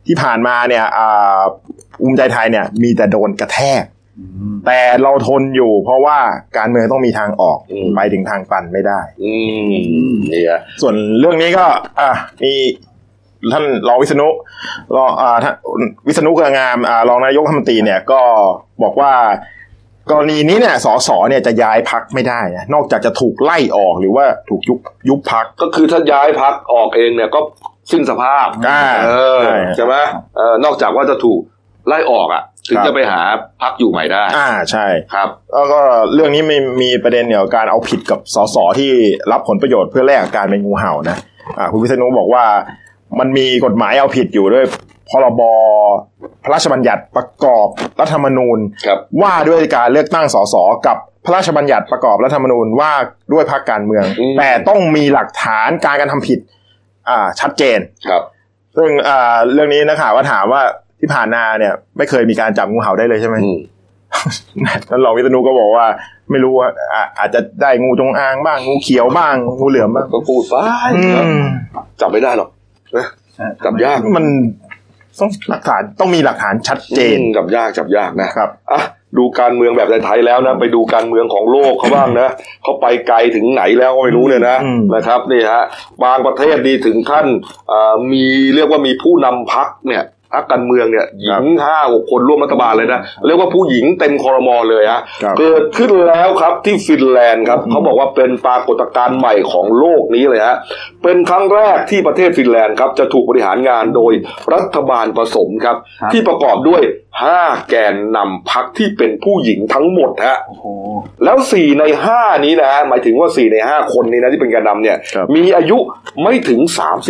[0.07, 1.39] ที่ผ่านมาเนี่ยอ่า
[2.01, 3.83] ภูมิใจไทยเนี่ยมีแต่โดนกระแทก
[4.65, 6.17] แต่เราทนอยู่เพราะว่า
[6.57, 9.33] การเมืองต้องมีทางออกอืมไปถึงทางตันไม่ได้ อื
[9.67, 11.65] มนี่ฮะส่วนเรื่องนี้ก็
[11.99, 12.11] อะ
[12.43, 12.53] มี
[13.53, 14.27] ท่านรองวิษณุ
[14.95, 15.53] รองอ่าท่าน
[16.07, 18.21] วิษณุเครืองามอ่ารองนายกรัฐมนตรีเนี่ยก็
[18.83, 19.13] บอกว่า
[20.11, 27.39] กรณีนี้เนี่ยสสเนี่ยจะย้ายพักไม่ได้นะนอกจากจะถูกไล่ออกหรือว่าถูกยุบยุบพักก็คือถ้าย้ายพักออกเองเนี่ยก็
[27.91, 29.95] สิ้นสภาพอ่าเออใช่ใช่ไหม
[30.37, 31.39] เออนอกจากว่าจะถูก
[31.87, 33.21] ไล่ออกอะถึงครับจะไปหา
[33.61, 35.79] พักอยู่ใหม่ได้ อ่าใช่ครับ แล้วก็
[36.13, 38.91] เรื่องนี้มีมีประเด็นเกี่ยวกับการเอาผิดกับสสที่
[39.31, 41.17] รับผลประโยชน์เพื่อแลกกับการเป็นงูเห่านะ
[41.57, 42.45] อ่าคุณวิษณุบอกว่า
[43.19, 44.65] มันมีกฎหมายเอาผิดอยู่ด้วย
[45.09, 45.41] พรบ
[46.43, 47.67] พระราชบัญญัติประกอบ
[47.99, 50.55] รัฐธรรมนูญครับว่าด้วยการเลือกตั้งสส
[50.87, 52.93] กับพระราชบัญญัติประกอบรัฐธรรมนูญว่า
[53.33, 56.39] ด้วยพรรคการเมืองอืมแต่ต้องมีหลักฐานการกระทำผิด
[57.09, 58.21] อ่า ชัดเจนครับ
[58.77, 60.61] ซึ่งอ่าเรื่องนี้นักข่าวก็ถามว่า
[60.99, 63.59] ที่ผ่านมาเนี่ย ไม่เคยมีการจับงูเห่าได้เลยใช่ไหมอืม
[64.89, 65.85] ท่านรองวิษณุก็บอกว่า
[66.31, 70.55] ไม่รู้ว่าอ่าอาจจะได้งูจงอางบ้างงูเขียวบ้างงูเหลือมบ้างก็พูดไป
[70.95, 71.01] อื
[71.39, 71.43] ม
[72.01, 72.49] จับไม่ได้หรอก
[72.97, 73.07] นะ
[73.65, 74.25] จับยากมัน
[75.19, 78.81] ต้องหลักฐานต้องมีหลักฐานชัดเจนอืมจับยากจับยากนะครับอะ
[79.17, 82.29] ดูการเมืองแบบไทยๆแล้วนะ ไปดูการเมืองของโลกเขาบ้างนะ
[82.63, 85.63] เขาไปไกลถึงไหนแล้วก็ไม่รู้เนี่ยนะอืมนะครับนี่ฮะ
[86.03, 87.25] บางประเทศดีถึงขั้น
[87.71, 88.23] อ่ามี
[88.55, 100.55] เรียกว่ามีผู้นำพักเนี่ย พักการเมืองเนี่ยหญิงห้าหกคนร่วมรัฐบาลเลยนะเรียกว่าผู้หญิงเต็มคอรมอเลยฮะครับเกิดขึ้นแล้วครับที่ฟินแลนด์ครับเขาบอกว่าเป็นปรากฏการณ์ใหม่ของโลกนี้เลยฮะ
[101.03, 104.13] เป็นครั้งแรกที่ประเทศฟินแลนด์ครับจะถูกบริหารงานโดย
[104.53, 106.81] รัฐบาลผสมครับครับที่ประกอบด้วย
[107.17, 110.65] 5แกนนำพรรคที่เป็นผู้หญิงทั้งหมดฮะโอ้โห
[111.23, 115.77] แล้ว4ใน5นี้นะหมายถึงว่า4ใน5คนนี้นะที่เป็นแกนนำเนี่ยครับมีอายุ
[116.23, 116.59] ไม่ถึง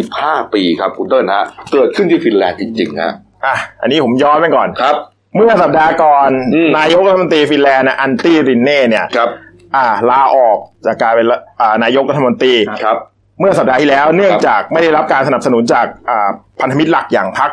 [0.02, 3.14] 35ปีครับคุณเติ้ลฮะ เกิดขึ้นที่ฟินแลนด์จริงๆฮะ
[3.46, 4.96] อะอันนี้ผมย้อนไปก่อนครับ
[5.36, 9.30] เมื่อสัปดาห์ก่อนอืมนายกรัฐมนตรีฟินแลนด์นะอันตี้รินเน่เนี่ยครับ
[9.76, 12.98] อ่าลาออกจากการเป็นละอ่านายกรัฐมนตรีครับ
[13.40, 16.30] เมื่อสัปดาห์ที่แล้วเนื่องจากไม่ได้รับการสนับสนุนจากอ่า
[16.62, 17.52] พันธมิตรหลักอย่างพรรค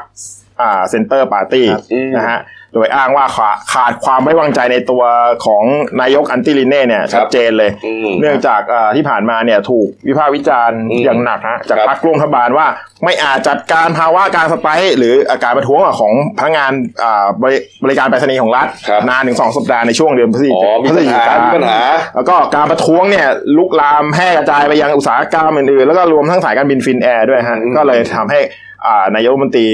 [0.61, 2.41] อ่า Center Party ครับอืมนะฮะ
[2.75, 5.03] โดยอ้างว่าขาขาดความไว้วางใจในตัว
[5.47, 5.65] ของ
[6.01, 12.67] นายกอันติลินเน่เนี่ยชัดเจนเลยอืมเนื่องจากอ่าที่ผ่านมาเนี่ยถูกวิพากษ์วิจารณ์อืมอย่างหนักฮะจากครับพรรคร่วมรัฐบาลว่า
[13.05, 21.81] ไม่อาจจัดการภาวะการ strike หรืออาการประท้วงของพนักงานอ่าบริบริการไปรษณีย์ของรัฐครับนานถึงสองสัปดาห์ในช่วงเดือนพฤศจิอ๋อมีพฤศปัญจิหากามีปัญหา
[22.15, 28.41] แล้วก็การประท้วงเนี่ยลุกลามแพร่กระจายไปยังอุตสาหกรรมอื่นๆแล้วก็รวมทั้งสายการบินฟินแอร์ด้วยฮะอืมก็เลยทำให้
[28.87, 29.69] อ่านายกรัฐมนตรี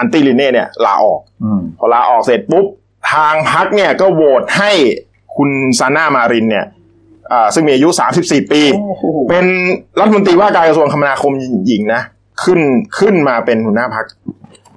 [0.00, 2.66] อันติลินเน่เนี่ยลาออกอืมพอลาออกเสร็จปุ๊บ
[3.12, 4.72] ทางพรรคเนี่ยก็โหวตให้
[5.36, 6.66] คุณซาน่ามารินเนี่ย
[7.32, 7.88] อ่าซึ่งมีอายุ
[8.20, 9.46] 34 ปีโอ้โหเป็น
[9.98, 11.32] รัฐมนตรีว่าการกระทรวงคมนาคม
[11.66, 12.02] หญิงนะ
[12.42, 12.60] ขึ้น
[12.98, 14.04] ขึ้นมาเป็นหัวหน้าพรรค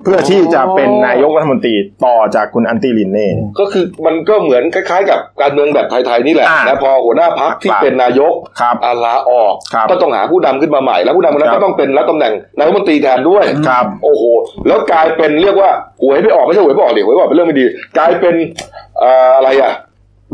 [0.04, 14.24] เพื่อที่จะเป็นนายกรัฐมนตรีต่อจากคุณอันติลินเน่ก็คือมันก็เหมือนคล้ายๆ กับการเมืองแบบไทยๆนี่แหละอ่านะพอหัวหน้าพักที่ครับเป็นนายกครับอาลาออกครับก็ต้องหาผู้นำขึ้นมาใหม่ แล้วผู้นำคนนั้นครับก็ต้องเป็นรับตำแหน่งนายกรัฐมนตรีแทนด้วยครับโอ้โห
[14.68, 17.66] แล้วกลายเป็นเรียกว่าหวยไม่ออกไม่ใช่หวยไม่ออกเดี๋ยวหวยไม่ออกเป็นเรื่องไม่ดี
[17.98, 18.36] กลายเป็น
[19.00, 19.72] เอ่ออะไรอะ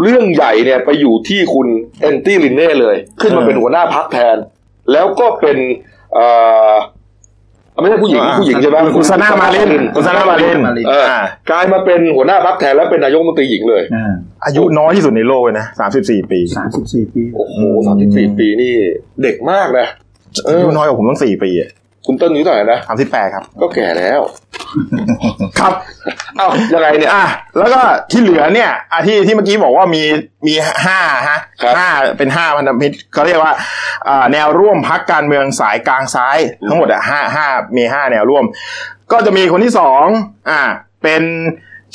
[0.03, 1.67] เรื่องใหญ่เนี่ยไปอยู่ที่คุณ
[2.01, 4.37] แอนตี้ลินเน่เลย ขึ้นมาเป็นหัวหน้าพักแทน
[4.91, 5.57] แล้วก็เป็น
[6.13, 6.27] เอ่
[6.71, 6.73] อ
[7.81, 10.57] ไม่ใช่ผู้หญิงอ่า ผู้หญิงใช่ไหมคุณซาน่ามารินคุณซาน่ามาริน
[10.89, 11.15] เอออ
[11.49, 14.13] กลายมาเป็นหัวหน้าพักแทนแล้วเป็นนายกรัฐมนตรีหญิงเลยอ่า
[14.45, 15.65] อายุน้อยที่สุดในโลกเลยนะ
[15.99, 18.73] 34ปีสามสิบสี่ปี โอ้โหสามสิบสี่ปีนี่
[19.23, 19.87] เด็กมากนะ
[20.45, 21.69] เอออายุน้อยกว่าผมตั้ง4ปีอะ
[22.05, 24.21] คุณเต้นอายุเท่าไหร่นะ38ครับ ก็แก่แล้ว
[25.59, 25.73] ครับ
[26.37, 27.25] เอ้ายังไงเนี่ยอะ
[27.57, 27.81] แล้วก็
[28.11, 30.03] ที่เหลือเนี่ยอะที่ที่เมื่อกี้บอกว่ามี
[30.47, 30.53] มี
[30.85, 33.53] ห้าฮะครับห้าเป็นห้าพันธมิตรเขาเรียกว่า
[34.07, 38.45] อ่าแนวร่วมพักการเมืองสายกลางซ้าย ทั้งหมดอะห้าห้ามีห้าแนวร่วม
[39.11, 40.05] ก็จะมีคนที่สอง
[40.49, 40.61] อ่า
[41.03, 41.23] เป็น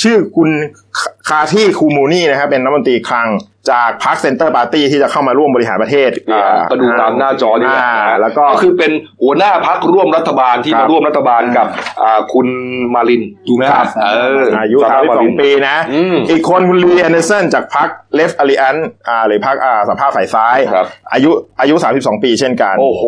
[0.03, 0.51] ชื่อคุณ
[0.99, 3.29] คคาที่คูมูนี่นะครับเป็นรัฐมนตรีคลัง
[3.71, 11.67] จากพรรคเซนเตอร์ปาร์ตี้ที่จะเข้ามาร่วมบริหารประเทศนี่ฮะอ่ก็ดูตามหน้าจอนี่แหละานะฮะแล้วก็คือเป็นหัวหน้าพักร่วมรัฐบาลที่ครัมาบร่วมรัฐบาลกับ
[12.03, 12.47] อ่าคุณ
[12.95, 18.77] มารินถูกไหมครับเอออายุสภ32รินปีนะอืมอีกคนคุณลีแอนเดอร์สันจากพรรคLeft Alliance
[19.09, 23.05] อ่าหรือพรรคอ่าสภาพฝ่ายซ้ายครับอายุอายุ 32 ปีเช่นกัน โอ้โห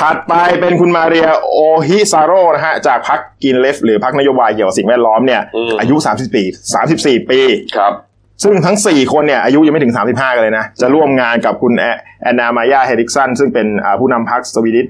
[0.00, 6.44] ถัดไปเป็นคุณมาเรียโอฮิซาโลนะฮะจากพรรค Green League หรือพรรคนโยบายเกี่ยวกับสิ่งแวดล้อมเนี่ยอืมอายุ30ปี
[6.86, 7.40] 34 ปี
[7.78, 7.94] ครับ
[8.42, 11.84] ซึ่งทั้ง 4 คนเนี่ยอายุยังไม่ถึง 35 กันเลยนะ จะร่วมงานกับคุณแอ
[12.22, 14.86] แอนนามายาเฮนริกสันซึ่งเป็นอ่าผู้นำพรรค Swedish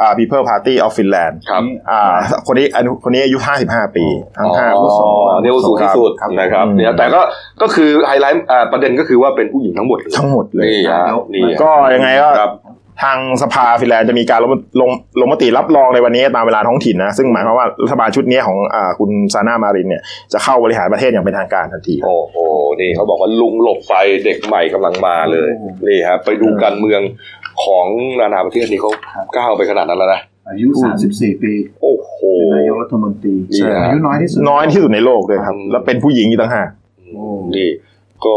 [0.00, 2.14] อ่า People Party of Finland ครับอ่า
[2.46, 4.04] คนนี้อายุคนนี้อายุ 55 ปี
[4.38, 7.20] ทั้งห้าอ๋ผู้สองอเนี่ยสูงที่สุดครับนะครับอืมเนี่ยแต่ก็
[7.62, 12.52] ก็คือไฮไลท์อ่าประเด็นก็คือว่าเป็นผู้หญิงทั้งหมดเลยทั้งหมดเลย นี่ฮะนี่ฮะก็ยังไงก็ครับ
[13.02, 22.36] ทางสภาฟินแลนด์จะมีการลงลงลงมติรับรองในวันนี้ตามเวลาท้องถิ่นนะซึ่งหมายความว่ารัฐบาลชุดนี้ของอาคุณซาน่ามารินเนี่ยจะเข้าบริหารประเทศอย่างเป็นทางการทันที โอ้โห
[22.80, 23.92] นี่เขาบอกว่าลุงหลบไฟ
[24.24, 25.48] เด็กใหม่กำลังมาเลย
[25.88, 27.00] นี่ครับไปดูการเมือง
[27.64, 27.86] ของ
[28.20, 28.90] นานาประเทศนี่เขา
[29.36, 30.68] ก้าวไปขนาดนั้นแล้วนะอายุ
[31.06, 36.68] 34 ปี โอ้โหเป็นนายกรัฐมนตรีใช่อายุน้อยที่สุดน้อยที่สุดในโลกเลยครับ แล้วเป็นผู้หญิงอีกต่างหาก
[37.56, 37.68] นี่
[38.24, 38.36] ก็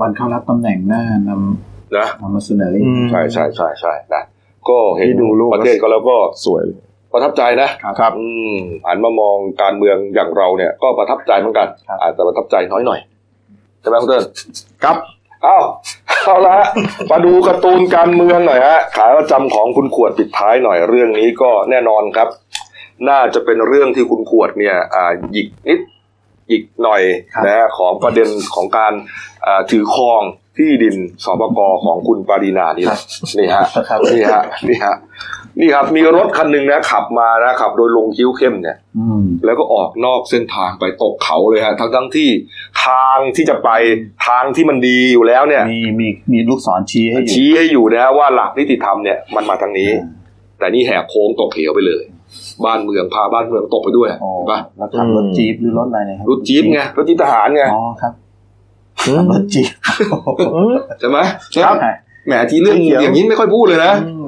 [0.00, 4.22] วันเข้ารับตำแหน่งหน้านำ นะนำมาเสนออืมใช่ใช่ใช่ใช่นะ
[4.68, 6.78] ก็เห็นที่ดูรูปประเทศก็แล้วก็สวยเลย
[7.12, 7.68] ประทับใจนะ
[8.00, 11.68] ครับอืมหันมามองการเมืองอย่างเราเนี่ย ก็ประทับใจเหมือนกัน
[12.02, 13.00] อาจจะประทับใจน้อยหน่อย
[13.80, 14.24] ใช่ไหมคุณเติ้ล
[14.84, 14.96] ครับ
[15.42, 15.58] เอ้า
[16.24, 16.56] เอาละ
[17.10, 22.28] มาดูการ์ตูนการเมืองหน่อยฮะขาประจำของคุณขวดปิดท้ายหน่อยเรื่องนี้ก็แน่นอนครับ
[23.08, 25.80] น่าจะเป็นเรื่องที่คุณขวดเนี่ยอ่าหยิกนิด
[26.48, 27.02] หยิกหน่อย
[27.34, 28.92] ครับนะฮะของประเด็นของการ
[29.46, 30.22] อ่าถือครอง
[30.56, 33.00] ที่ดินสปกของคุณปารีนานี่แหละ
[33.38, 34.94] นี่ฮะครับนี่ฮะนี่ฮะ
[35.60, 42.28] นี่ครับ มีรถคันหนึ่งนะขับมานะขับ โดยลงคิ้วเข้มเนี่ยอืมแล้วก็ออกนอกเส้นทางไปตกเขาเลยฮะทั้งทั้งๆที่
[42.86, 43.70] ทางที่จะไป
[44.26, 49.90] ทางที่มันดีอยู่แล้วเนี่ย มีมีมีลูกศรชี้ให้อยู่ชี้ให้อยู่นะว่าหลักนิติธรรมเนี่ยมันมาทางนี้
[50.58, 52.02] แต่นี่แหกโค้งตกเหวไปเลย
[52.64, 58.23] บ้านเมืองพาบ้านเมืองตกไปด้วยอ๋อเห็นปะแล้วขับรถจี๊ปหรือรถอะไรเนี่ยคบรถจี๊ปไงรถจี๊ปทหารไงอ๋อครับขับ
[59.30, 59.68] รถจี๊ป
[61.00, 61.18] ใช่ไหม
[61.64, 61.74] ครับ
[62.26, 64.26] แหมทีเรื่องเขียวอย่างนี้ไม่ค่อยพูดเลยนะอืม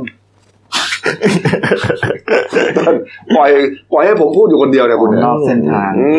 [3.37, 3.51] ปล่อย
[3.93, 6.11] ปล่อยให้ผมพูดอยู่คนเดียวเนี่ยคุณเนี่ยนอกเส้นทางอื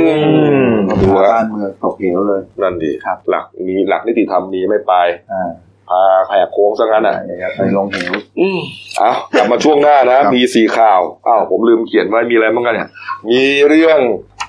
[0.69, 4.93] มก็ดูพาฮะบ้านเมืองตกเหวเลย นั่นดีครับ หลักมีหลักนิติธรรมมีไม่ไป
[5.31, 5.49] อ่า
[5.89, 8.59] พาแหกโค้งซะงั้นอะอย่าไปลงเหวอืม
[8.97, 12.89] เอากลับมาช่วงหน้านะครับมีสี่ข่าวอ้าวผมลืมเขียนไว้มีอะไรบ้างกันเนี่ย
[13.29, 13.99] มีเรื่อง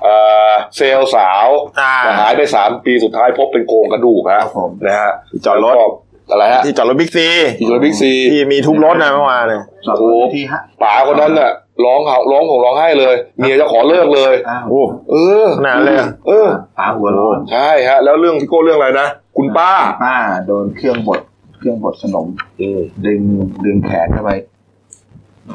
[0.09, 1.47] เอ่อเซลล์สาว
[1.81, 5.89] อ่าหายไปสามปีสุดท้ายพบเป็นโครงกระดูกคฮะรับผมนะฮะที่จอดรถแล้วก็
[6.31, 11.51] อะไรฮะที่จอดรถบิ๊กซีที่จอดรถบิ๊กซีที่มีทุบรถนะเมื่อวานเนี่ยจอดรถที่ฮะป๋าคนนั้นน่ะ
[11.85, 19.71] ร้องเขาร้องผมร้องไห้เลยเมียจะขอเลิกเลยอ้าวโอ้เออขนาดเลยอะเออป๋าหัวร้อนใช่ฮะ แล้วเรื่องพี่โก้เรื่องอะไรนะคุณป้า
[20.05, 20.17] ป้า
[20.47, 21.21] โดนเครื่องบด
[21.59, 22.27] เครื่องบดขนม
[22.61, 23.21] อืมดึง
[23.65, 24.31] ดึงแขนเข้าไป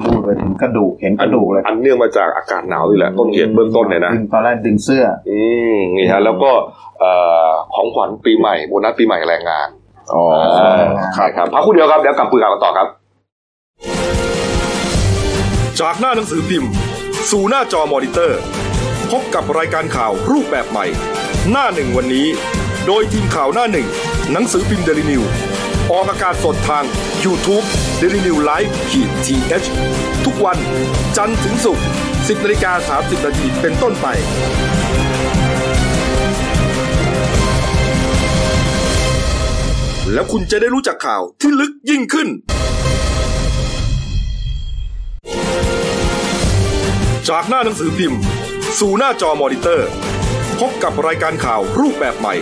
[0.02, 5.40] รูดไปถึงกระดูกเห็นกระดูกเลยอันเนื่องมาจากอากาศหนาวนี่แหละต้นเหตุเบื้องต้นเนี่ยนะดึงตอนแรกดึงเสื้อ อื
[5.76, 6.52] มนี่ฮะแล้วก็
[7.00, 7.12] เอ่
[7.50, 9.68] อของขวัญปีใหม่โบนัสปีใหม่แรงงาน
[10.14, 10.24] อ๋อ
[11.16, 12.88] ใช่ครับพักครู่เดียวครับเดี๋ยวกลับคุยกันต่อครับ
[15.80, 16.72] จากหน้าหนังสือพิมพ์
[17.32, 18.40] สู่หน้าจอมอนิเตอร์
[19.12, 20.86] พบกับรายการข่าวรูปแบบใหม่
[21.52, 22.26] หน้าหนึ่งวันนี้
[22.88, 23.88] โดยทีมข่าวหน้าหนึ่ง
[24.32, 25.22] หนังสือพิมพ์เดลิวิว
[25.92, 26.84] ออกอากาศสดทาง
[27.26, 27.66] YouTube
[28.02, 30.58] d e l i n e w Live ขีดทีเทุกวัน
[31.18, 34.08] จันทร์ถึงศุกร์10นาฬิกา30นาทีเป็นต้นไป
[40.14, 42.28] แล้วคุณจะได้รู้จักข่าวที่ลึกยิ่งขึ้น
[47.30, 48.22] จากหน้าหนังสือพิมพ์
[48.80, 49.90] สู่หน้าจอมอนิเตอร์
[50.60, 52.36] พบกับรายการข่าวรูปแบบใหม่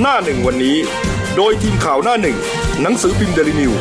[0.00, 0.76] หน้าหนึ่งวันนี้
[1.36, 2.36] โดยทีมข่าวหน้าหนึ่ง
[2.82, 3.72] หนังสือพิมพ์เดลิวิว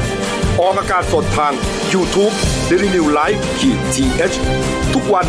[0.62, 1.54] ออกอากาศสดทาง
[1.94, 2.34] YouTube
[2.70, 5.28] d e l i n e w Live ขีดทีเทุกวัน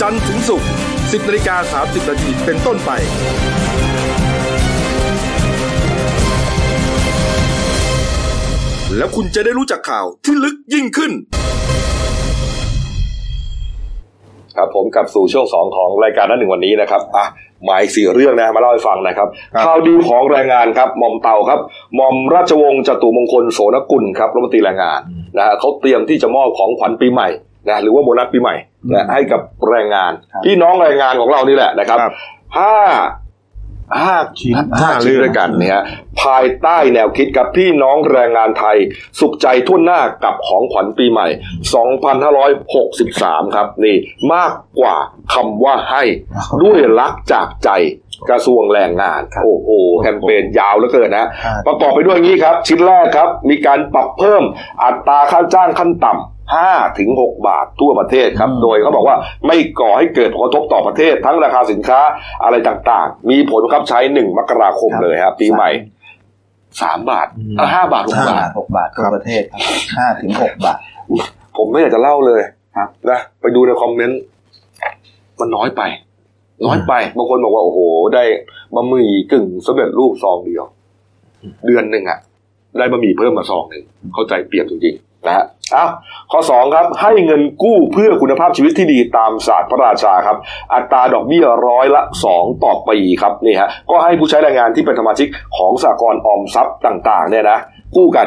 [0.00, 2.90] จันทร์ถึงศุกร์10นาฬิกา30นาทีเป็นต้นไป
[8.96, 11.12] แล้วคุณจะได้รู้จักข่าวที่ลึกยิ่งขึ้น
[14.56, 17.26] ครับผมกลับสู่ช่วงสองของรายการนั้นหนึ่งวันนี้นะครับอะ
[17.64, 21.60] หมายสี่เรื่องนะมาเล่าให้ฟังนะครับครับข่าวดีของแรงงานครับหม่อมเต่าครับ
[21.96, 25.00] หม่อมราชวงศ์จตุมงคลโสนกุลครับรัฐมนตรีแรงงาน
[25.36, 27.28] นะฮะเขาเตรียมที่จะมอบของขวัญปีใหม่
[27.68, 28.54] นะหรือว่าโบนัสปีใหม่
[28.94, 29.40] นะให้กับ
[29.70, 32.12] แรงงานครับพี่น้องแรงงานของเรานี่แหละนะครับครับ
[32.58, 32.74] ห้า
[34.02, 35.82] ห้าชิ้นห้าชิ้นด้วยกันเนี่ยฮะ
[36.22, 38.76] ภายใต้แนวคิดกับพี่น้องแรงงานไทย
[39.20, 41.26] สุขใจทุ่วหน้ากับของขวัญปีใหม่
[42.80, 43.96] 2563 ครับ นี่
[44.34, 44.96] มากกว่า
[45.34, 46.02] คำว่าให้
[46.62, 47.70] ด้วยรักจากใจ
[48.30, 49.68] กระทรวงแรงงานครับโอ้โห
[50.00, 54.42] แคมเปญยาวเหลือเกินนะอ่าประกอบไปด้วยอย่างนี้ครับ ชิ้นแรกครับ มีการปรับเพิ่ม
[54.84, 62.00] อัตราค่าจ้างขั้นต่ำ 5ถึง6บาททั่วประเทศครับ โดยเขาบอกว่าไม่ก่อให้เกิดผลกระทบต่อประเทศทั้งราคาสินค้า
[62.44, 65.70] อะไรต่างๆ มีผลบังคับใช้ 1 มกราคมเลยครับปีใหม่
[66.40, 67.26] 3บาท
[67.56, 69.60] เอ่อ5บาท6ห้าบาบาททหกบาททั่วประเทศครับ
[69.98, 70.78] ห้าถึงหกบาท
[71.56, 72.40] ผมไม่อยากจะเล่าเลย
[72.76, 74.20] ครับนะไปดูในคอมเมนต์
[75.40, 75.82] มันน้อยไป
[76.66, 77.78] น้อยไป บางคนบอกว่า โอ้โห
[78.14, 78.24] ได้
[78.74, 80.64] บะหมี่กึ่งสำเร็จรูปซองเดียว
[81.66, 82.18] เดือนหนึ่งอะ
[82.78, 83.84] ได้บะหมี่เพิ่มมาซองหนึ่ง
[84.14, 85.44] เข้าใจเปรียบจริงๆนะฮะ
[85.76, 85.90] อ้าว
[86.32, 90.36] ข้อสองครับ ให้เงินกู้เพื่อคุณภาพชีวิตที่ดีตามศาสตร์พระราชาครับ
[90.74, 97.58] อัตราดอกเบี้ยร้อยละสองต่อปีครับนี่ฮะก็ให้ผู้ใช้แรงงานที่เป็นสมาชิกของสากลออมทรัพย์ต่างๆเนี่ยนะ
[97.96, 98.26] กู้กัน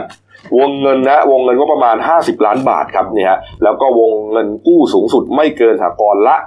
[0.60, 6.38] วงเงินนะวงเงินก็ประมาณ 50 ล้านบาทครับเนี่ยฮะแล้วก็วงเงินกู้สูงสุดไม่เกินสากลละ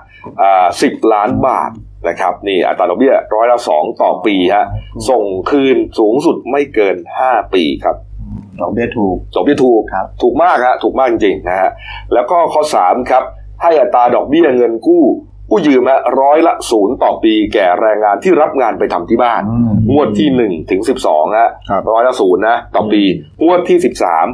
[0.42, 1.70] อ่า10ล้านบาท
[2.08, 4.66] นะครับนี่อัตราดอกเบี้ยร้อยละสองต่อปีฮะ
[5.10, 7.96] ส่งคืนสูงสุดไม่เกิน 5 ปีครับ
[8.60, 11.70] ดอกเบี้ยถูกดอกเบี้ยถูกครับถูกมากฮะถูกมากจริงๆนะฮะ
[12.14, 13.24] แล้วก็ข้อ3ครับ
[13.62, 15.04] ให้อัตราดอกเบี้ยเงินกู้
[15.50, 23.02] กู้ยืมฮะร้อยละศูนย์ต่อปีแก่แรงงานที่รับงานไปทำที่บ้านอืมงวดที่หนึ่งถึงสิบสองฮะครับร้อยละศูนย์นะต่อปี
[23.44, 24.26] งวดที่สิบสาม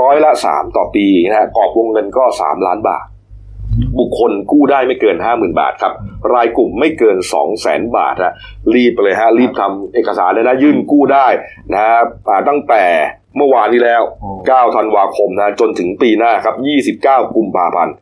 [0.00, 3.04] ร้อยละสามต่อปีนะฮะกรอบวงเงินก็สามล้านบาท
[3.98, 5.92] บุคคลกู้ได้ไม่เกินห้าหมื่นบาทครับ
[6.34, 8.32] รายกลุ่มไม่เกินสองแสนบาทฮะ
[8.74, 11.26] รีบไปเลยฮะรีบทำเอกสารเลยนะยื่นกู้ได้
[11.72, 11.96] นะฮะ
[12.28, 12.82] อ่าตั้งแต่
[13.36, 16.54] เมื่อวานนี้แล้วโอ้9ธันวาคมนะจนถึงปีหน้าครับ
[17.04, 17.96] 29 กุมภาพันธ์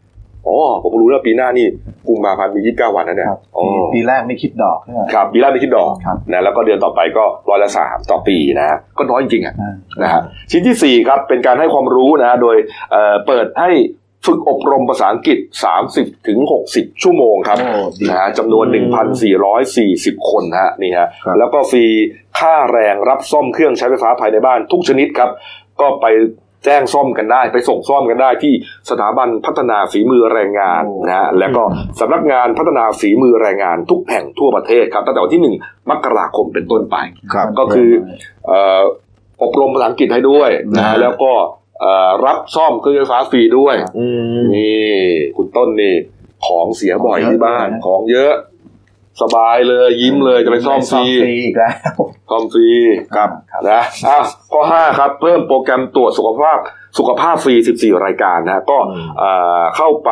[0.47, 1.67] อ๋อผมรู้แล้วปีหน้านี่
[2.09, 3.65] กุมภาพันธ์มี 29 วันนะเนี่ยครับอ๋อ
[3.95, 12.57] ปีแรกไม่คิดดอกใช่ไหมครับปีแรกไม่คิดดอกครับนะแล้วก็เดือนต่อไปก็ร้อยละสามต่อปีนะฮะก็น้อยจริงๆอะอ่านะฮะชิ้นที่ 4 ครับ เป็นการให้ความรู้นะฮะโดย
[12.91, 13.71] เอ่อเปิดให้
[14.27, 15.39] ฝึกอบรมภาษาอังกฤษ
[15.83, 16.39] 30ถึง
[16.71, 18.67] 60 ชั่วโมงครับโอ้ดีนะฮะจำนวน
[19.49, 21.85] 1,440 คนนะฮะนี่ฮะครับแล้วก็ฟรี
[22.39, 25.31] ค่าแรงรับซ่อมเครื่องใช้ไฟฟ้าภายในบ้านทุกชนิดครับ
[25.81, 26.07] ก็ไป
[26.65, 28.53] แจ้งซ่อมกันได้ ไปส่งซ่อมกันได้ที่
[28.91, 31.63] สถาบันพัฒนาฝีมือแรงงานนะฮะแล้วก็
[32.01, 36.97] สำนักงานพัฒนาฝีมือแรงงานทุกแห่งทั่วประเทศครับตั้งแต่วันที่ 1 มกราคมเป็นต้นไป
[37.35, 37.91] ครับก็คือ
[38.47, 38.83] เอ่อ
[39.43, 41.62] อบรมภาษาอังกฤษให้ด้วยนะฮะแล้วก็เอ่อ
[42.25, 44.07] รับซ่อมเครื่องใช้ไฟฟ้าฟรีด้วยอื
[44.39, 44.93] มนี่
[45.37, 45.95] คุณต้นนี่
[46.47, 48.33] ของเสียบ่อยที่บ้านเยอะเลยนะของเยอะ
[49.23, 51.75] สบายเลยยิ้มเลยจะไปซ่อมฟรีฟรีอีกแล้ว
[52.31, 52.69] ซ่อมฟรี
[53.17, 53.31] ครับ
[53.71, 54.19] นะอะ
[54.53, 56.59] ข้อ5ครับ เพิ่มโปรแกรมตรวจสุขภาพ
[56.99, 58.79] สุขภาพฟรี 14 รายการนะก็
[59.19, 59.31] เอ่
[59.61, 60.11] อเข้าไป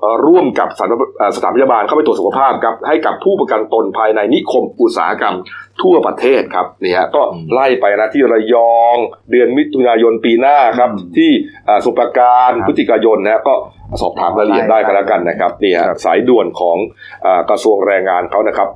[0.00, 5.36] เอ่อร่วมกับสถานเอ่อสถานพยาบาลเข้าไปตรวจสุขภาพครับให้กับผู้ประกันตนภายในนิคมอุตสาหกรรม
[5.82, 7.22] ทั่วประเทศครับนี่ฮะก็
[7.52, 8.96] ไล่ไปนะที่ระยอง
[9.30, 11.30] เดือนมิถุนายนปีหน้าครับอืมที่
[11.66, 13.54] เอ่อสมุพรปราการครับพฤศจิกายนนะก็
[14.02, 16.76] สอบถามรายละเอียดได้กันแล้วกันนะครับนี่ฮะสายด่วนของ
[17.22, 18.68] เอ่อกระทรวงแรงงานเขานะครับ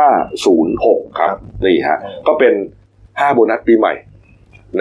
[0.00, 1.30] 1506 ครับ
[1.64, 2.54] นี่ฮะก็เป็น
[2.94, 3.92] 5 โบนัสปีใหม่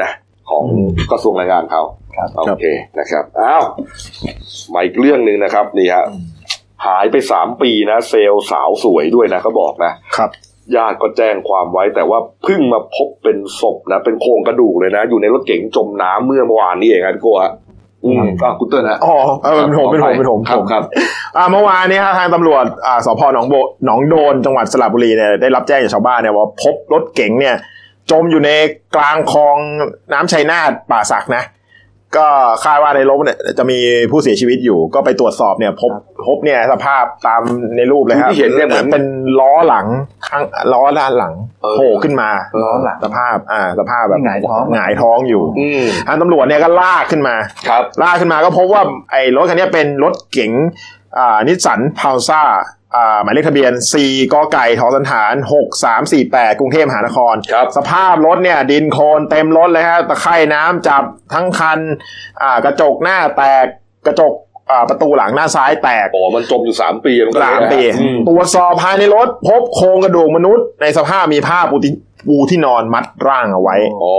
[0.02, 0.10] นะ
[0.50, 0.64] ของ
[1.12, 1.82] กระทรวงแรงงานเขา
[2.18, 2.66] ครับโอเค
[3.00, 3.64] นะครับอ้าว
[4.74, 6.06] มาอีกเรื่องหนึ่งนะครับนี่ฮะ
[6.86, 10.30] หายไป3ปีนะ เซลล์สาวสวยด้วยนะเขาบอกนะครับ
[10.76, 17.54] ญาติก็แจ้งความไว้แต่ว่าเพิ่งมาพบเป็นศพนะ เป็นโครงกระดูกเลยนะ อยู่ในรถเก๋งจมน้ำเมื่อเมื่อวานนี้เองครับพี่โกะ
[18.06, 20.84] อืมอะคุณเติ้ลฮะอ๋อเออเป็นผมเป็นผมเป็นผมครับครับ
[21.38, 27.56] อ่าเมื่อวานนี้ฮะทางตำรวจอ่าสพหนองโบหนองโดนจังหวัดสระบุรีเนี่ยได้รับแจ้งจากชาวบ้านเนี่ยว่าพบรถเก๋งเนี่ย
[28.12, 28.52] จมอยู่ใน
[28.96, 29.58] กลางคลอง
[30.14, 31.44] น้ำชัยนาทป่าสักนะ
[32.20, 32.30] ก็
[32.64, 33.80] คาดว่าในรถเนี่ยจะมี
[34.12, 35.92] ผู้เสียชีวิตอยู่ ก็ไปตรวจสอบเนี่ย พบ
[36.28, 37.42] พบเนี่ยสภาพตาม
[37.78, 39.04] ในรูปเลยครับที่เห็นเนี่ยเหมือนเป็น
[39.40, 39.88] ล้อหลัง
[40.28, 40.44] ข้าง
[40.74, 42.30] ล้อด้านหลังเออโผล่ขึ้นมา
[42.64, 47.36] ล้อหลังสภาพ อ่า สภาพแบบหงายท้องหงายท้องอยู่อืมทางตำรวจเนี่ยก็ลากขึ้นมา
[47.70, 48.82] ครับลากขึ้นมาก็พบว่า
[49.12, 50.52] ไอ้รถคันนี้เป็นรถเก๋ง
[51.18, 52.83] อ่านิสสันพัลซาร์อ่า
[53.24, 53.94] หมายเลขทะเบียน 4
[54.34, 55.34] กไก่ฐอสัณฐาน
[55.98, 61.80] 6348 กรุงเทพมหานครครับสภาพรถเนี่ย ดินโคลนเต็มรถเลยฮะตะไคร่น้ำจับทั้งคัน
[62.42, 63.66] อ่ากระจกหน้าแตก
[64.08, 64.34] กระจก
[64.72, 71.92] อ่าประตูหลังหน้าซ้ายแตก อ๋อ มันจมอยู่สามปีมันก็เลยสามปีอืมตรวจสอบภายในรถ พบโครงกระดูกมนุษย์ในสภาพมีผ้าปูติ
[72.28, 74.16] ปูที่นอนมัดร่างเอาไว้อ๋อ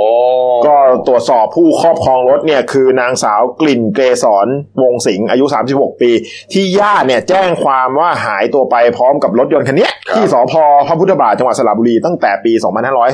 [0.66, 0.76] ก็
[1.06, 4.46] ตรวจสอบผู้ครอบครองรถเนี่ยคือนางสาวกลิ่นเกษร
[4.82, 5.44] วงสิงห์อายุ
[5.74, 6.10] 36 ปี
[6.52, 10.54] ที่ญาติเนี่ยแจ้งความว่าหายตัวไปพร้อมกับรถยนต์คันเนี้ยที่สพ
[10.86, 12.52] พระพุทธบาทจังหวัดสระบุรีตั้งแต่ปี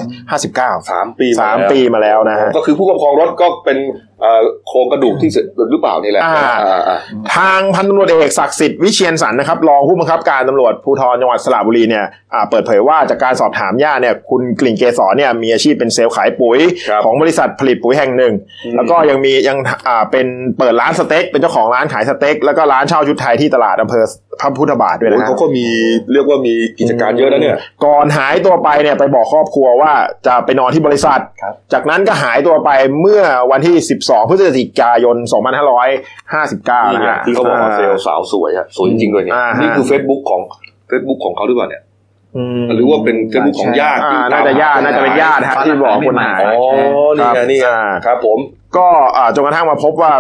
[0.05, 3.79] 2559สามปีสามแล้วปีมาแล้วนะฮะก็คือผู้ครอบครองรถก็เป็น
[4.21, 6.99] เอ่อโครงกระดูกที่เสร็จหรือเปล่านี่แหละอ่าอ่าอ่า
[7.37, 16.59] ทางพันตำรวจเอกศักดิ์สิทธิ์วิเชียนสันนะครับรองผู้บังคับการตำรวจภูธรจังหวัดสระบุรีเนี่ยอ่าเปิดเผยว่าจากการสอบถามญาติเนี่ยคุณกลิ่นเกษรเนี่ยมีอาชีพเป็นเซลล์ขายปุ๋ย
[16.89, 18.33] ครับของบริษัทผลิตปุ๋ยแห่งหนึ่ง
[18.77, 19.57] แล้วก็ยังมียัง
[19.87, 20.27] อ่าเป็น
[20.59, 24.05] เปิดร้านสเต็กเป็นเจ้าของร้านขายสเต็กแล้วก็ร้านเช่าชุดไทยที่ตลาดอำเภอ
[24.41, 25.67] พระพุทธบาทด้วยโอ้นะยฮะเขาก็มี
[26.13, 29.93] เรียกว่ามีกิจการเยอะนะเนี่ย ก่อนหายตัวไปเนี่ยไปบอกครอบครัวว่า
[30.27, 32.71] จะไปนอนที่บริษัทครับจากนั้นก็หายตัวไป
[33.01, 35.17] เมื่อวันที่ 12 พฤศจิกายน
[35.81, 40.41] 2559นี่นะไงฮะที่เขาบอกว่าเซลล์สาวสวยอะสวยจริงๆด้วยเนี่ยอ่าฮะนี่คือ Facebook ของ
[40.91, 41.90] Facebook ของเขาหรือเปล่าเนี่ยอืม
[42.75, 46.61] หรือว่าเป็น Facebook ของญาติอ่าที่น่าจะญาติน่าจะเป็นญาติฮะที่บอกคนหายอ๋อ
[47.19, 48.39] นี่ไงนี่ไงอ่าครับผม
[48.77, 50.13] ก็อ่าจนกระทั่งมาพบว่า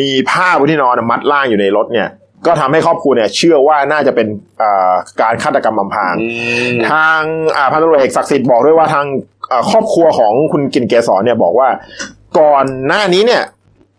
[0.00, 2.08] มีผ้าบนที่นอนมัดร่างอยู่ในรถเนี่ย
[2.46, 4.26] ก็ทำให้ครอบครัวเนี่ยเชื่อว่าน่าจะเป็น
[4.62, 6.28] อ่าการฆาตกรรมอำพรางอื
[6.72, 7.20] มทาง
[7.56, 9.06] อ่าพันตำรวจเอกศักดิ์สิทธิ์บอกด้วยว่าทาง
[9.52, 11.68] อ่าครอบครัวของคุณกินเกษรเนี่ยบอกว่า
[12.38, 13.42] ก่อนหน้านี้เนี่ย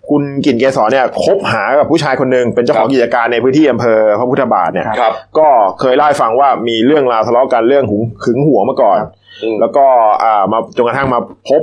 [0.09, 5.47] คุณกินเกษรเนี่ยคบหากับผู้ชายคนหนึ่งเป็นเจ้าของกิจการในพื้นที่อำเภอพระพุทธบาทเนี่ยครับก็
[5.79, 8.99] เคยเล่าให้ฟังว่ามีเรื่องราวทะเลาะกันเรื่องหึงหึงหวงมาก่อน
[9.43, 9.85] อืมแล้วก็
[10.23, 11.61] อ่ามาจนกระทั่งมาพบ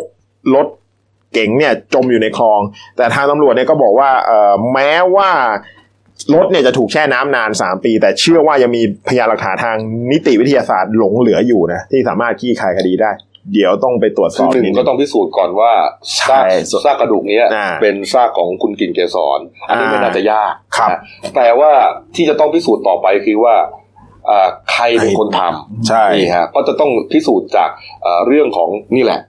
[0.54, 0.66] รถ
[1.32, 2.60] เก๋งเนี่ยจมอยู่ในคลอง
[2.96, 5.30] แต่ทางตำรวจเนี่ยก็บอกว่าเอ่อแม้ว่า
[6.34, 9.76] รถเนี่ยจะถูกแช่น้ำนาน 3 ปี แต่เชื่อว่ายังมีพยานหลักฐานทาง
[10.12, 13.10] นิติวิทยาศาสตร์หลงเหลืออยู่นะที่สามารถขี้คายคดีได้
[13.52, 15.72] เดี๋ยวต้องไปตรวจสคืออบหนึ่งนิดก็ต้องพิสูจน์ก่อนว่า
[16.18, 16.40] ใช่
[16.70, 20.98] ซากซากกระดูกเนี้ยอ่าเป็นซากของคุณกินเกษรอันนี้อ่าไม่น่าจะยากครับนะ
[21.36, 21.70] แต่ว่า
[22.16, 23.54] ที่จะต้องพิสูจน์ต่อไปคือว่า
[24.28, 27.70] อ่าใครเป็นคนทำใช่นี่ฮะก็จะต้องพิสูจน์จาก
[28.02, 29.20] เอ่อเรื่องของนี่แหละ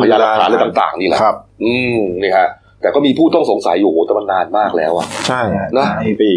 [0.00, 2.48] พยานหลักฐานอะไรต่าง ๆ นี่แหละครับ อืมนี่ฮะ
[2.80, 5.40] แต่ก็มีผู้ต้องสงสัยอยู่โอ้โหแต่มันนานมากแล้วอะใช่
[5.76, 6.30] นะไอ้ปี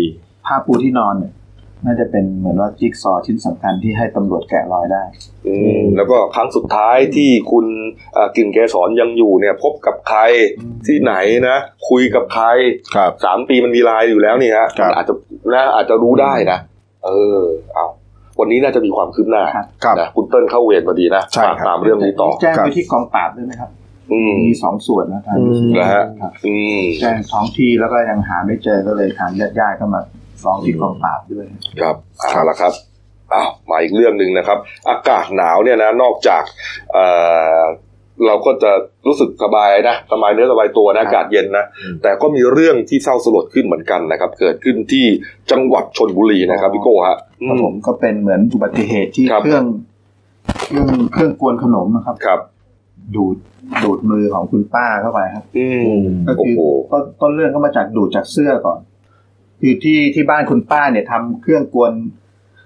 [0.45, 1.33] ผ้าปูที่นอนเนี่ย
[1.85, 5.03] น่าจะเป็นเหมือนว่าจิ๊กซอว์ชิ้นสำคัญที่ให้ตำรวจแกะรอยได้
[5.47, 7.65] อืมแล้วก็ครั้งสุดท้ายที่คุณ
[8.13, 10.19] เอ่อกลิ่นเกสรยังอยู่เนี่ย พบกับใคร
[10.87, 11.13] ที่ไหน
[11.49, 11.57] นะ
[11.89, 12.47] คุยกับใคร
[12.95, 15.13] ครับสามปีมันมีไลน์อยู่แล้วนี่ฮะครับมันอาจจะ
[15.53, 16.59] นะอาจจะรู้ได้นะ
[17.05, 17.41] เออ
[17.75, 17.87] เอา
[18.39, 23.69] วันนี้น่าจะมีความคืบหน้าครับครับนะคุณเติ้ลเข้าเวรพอดีนะใช่ฝากครับตามเรื่องนี้ต่อแจ้งครับไปที่กองปราบด้วยไหมครับ
[24.11, 30.01] อืมมีสองส่วนนะทางอืมเหรอฮะครับอืมแจ้งท้องที่แล้วก็ยังหาไม่เจอก็เลยทางญาติญาติๆก็มา
[30.45, 31.45] ฟ้องที่กองปราบด้วย
[31.81, 32.73] ครับเอาละครับ
[33.33, 34.57] อ้าวมาอีกเรื่องหนึ่งนะครับ
[34.89, 36.43] อากาศหนาวเนี่ยนะนอกจาก
[36.91, 37.05] เอ่
[37.59, 37.63] อ
[38.25, 38.71] เราก็จะ
[39.07, 45.05] รู้สึกสบายนะสบายเนื้อสบายตัวนะอากาศเย็นนะอืมแต่ก็มีเรื่องที่เศร้าสลดขึ้นเหมือนกันนะครับ เกิดขึ้นที่
[45.51, 47.17] จังหวัดชนบุรีนะครับพี่โก้ฮะ
[47.47, 49.65] ครับผมก็เป็นเหมือนอุบัติเหตุที่ครับเครื่อง
[50.67, 52.39] เครื่องเครื่องกวนขนมนะครับครับ
[53.15, 53.37] ดูด
[53.83, 55.67] ดูดมือของคุณป้าเข้าไปครับอื
[55.99, 58.79] มก็โอ้คือโหต้นต้นเรื่องก็มาจากดูดจากเสื้อก่อน
[59.61, 61.93] คือที่ที่บ้านคุณป้าเนี่ยทำเครื่องกวน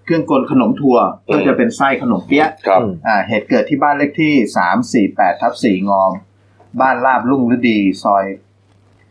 [0.06, 0.98] เครื่องกวนขนมถั่ว
[1.34, 6.12] ก็จะเป็นไส้ขนมเปี๊ยะครับอ่าเหตุเกิดที่บ้านเลขที่สามสี่แปดทับสี่งอม
[6.82, 8.26] บ้านลาบลุ่งฤดี ซอย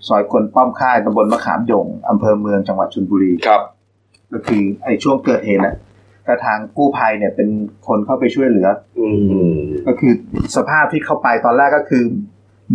[0.08, 3.62] ซอยกวนป้อมค่ายตำบลมะขามหยงอำเภอเมืองจังหวัดชลบุรีครับ
[4.32, 5.76] ก็คือไอ้ช่วงเกิดเหตุนะ
[6.26, 7.48] ก็ทางกู้ภัยเนี่ยเป็น
[7.86, 8.68] คนเข้าไปช่วยเหลือ
[8.98, 9.08] อื
[9.58, 10.12] มก็คือ
[10.56, 12.04] สภาพที่เข้าไปตอนแรกก็คือ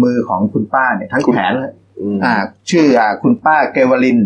[0.04, 1.74] มือของคุณป้าเนี่ยทั้งคุณแขนเลย
[2.24, 2.34] อ่า
[2.72, 4.20] ชื่ออ่าคุณป้าเกวลิน